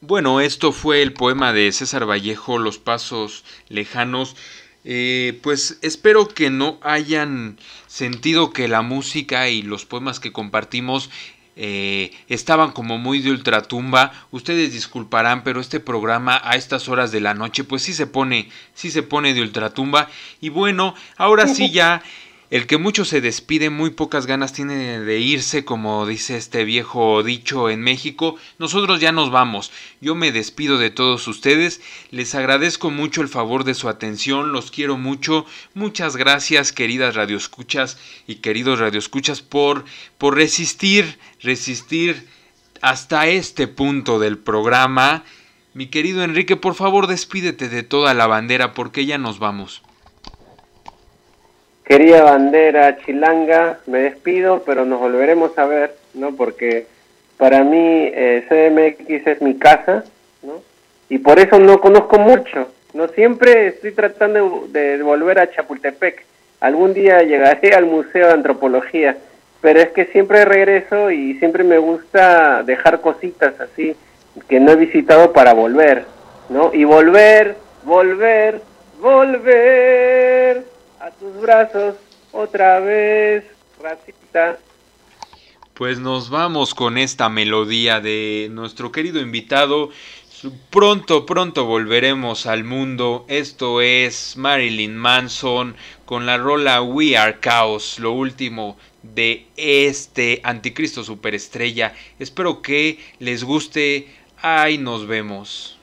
[0.00, 4.34] bueno, esto fue el poema de César Vallejo, Los Pasos Lejanos.
[4.84, 11.10] Eh, pues espero que no hayan sentido que la música y los poemas que compartimos
[11.60, 14.12] eh, estaban como muy de ultratumba.
[14.30, 18.48] Ustedes disculparán, pero este programa a estas horas de la noche, pues sí se pone,
[18.74, 20.08] sí se pone de ultratumba.
[20.40, 22.02] Y bueno, ahora sí ya
[22.50, 27.22] el que mucho se despide, muy pocas ganas tiene de irse, como dice este viejo
[27.22, 28.36] dicho en México.
[28.58, 29.70] Nosotros ya nos vamos.
[30.00, 31.82] Yo me despido de todos ustedes.
[32.10, 34.50] Les agradezco mucho el favor de su atención.
[34.52, 35.44] Los quiero mucho.
[35.74, 39.84] Muchas gracias, queridas radioescuchas y queridos radioescuchas, por,
[40.16, 42.26] por resistir, resistir
[42.80, 45.22] hasta este punto del programa.
[45.74, 49.82] Mi querido Enrique, por favor, despídete de toda la bandera porque ya nos vamos.
[51.88, 56.36] Quería bandera chilanga, me despido, pero nos volveremos a ver, ¿no?
[56.36, 56.84] Porque
[57.38, 60.04] para mí eh, CMX es mi casa,
[60.42, 60.60] ¿no?
[61.08, 63.08] Y por eso no conozco mucho, ¿no?
[63.08, 66.26] Siempre estoy tratando de, volver a Chapultepec.
[66.60, 69.16] Algún día llegaré al Museo de Antropología,
[69.62, 73.96] pero es que siempre regreso y siempre me gusta dejar cositas así
[74.46, 76.04] que no he visitado para volver,
[76.50, 76.70] ¿no?
[76.74, 78.60] Y volver, volver,
[79.00, 81.96] volver a tus brazos
[82.32, 83.44] otra vez,
[83.80, 84.58] racita.
[85.74, 89.90] Pues nos vamos con esta melodía de nuestro querido invitado.
[90.70, 93.24] Pronto, pronto volveremos al mundo.
[93.28, 101.04] Esto es Marilyn Manson con la rola We Are Chaos, lo último de este Anticristo
[101.04, 101.94] Superestrella.
[102.18, 104.08] Espero que les guste.
[104.40, 105.77] Ahí nos vemos.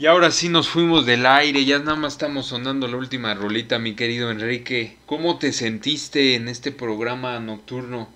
[0.00, 3.78] Y ahora sí nos fuimos del aire, ya nada más estamos sonando la última rolita,
[3.78, 4.96] mi querido Enrique.
[5.04, 8.08] ¿Cómo te sentiste en este programa nocturno?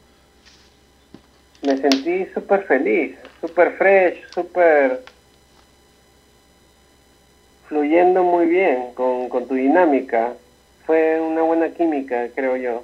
[1.61, 5.03] Me sentí súper feliz, súper fresh, súper
[7.69, 10.33] fluyendo muy bien con, con tu dinámica.
[10.87, 12.83] Fue una buena química, creo yo.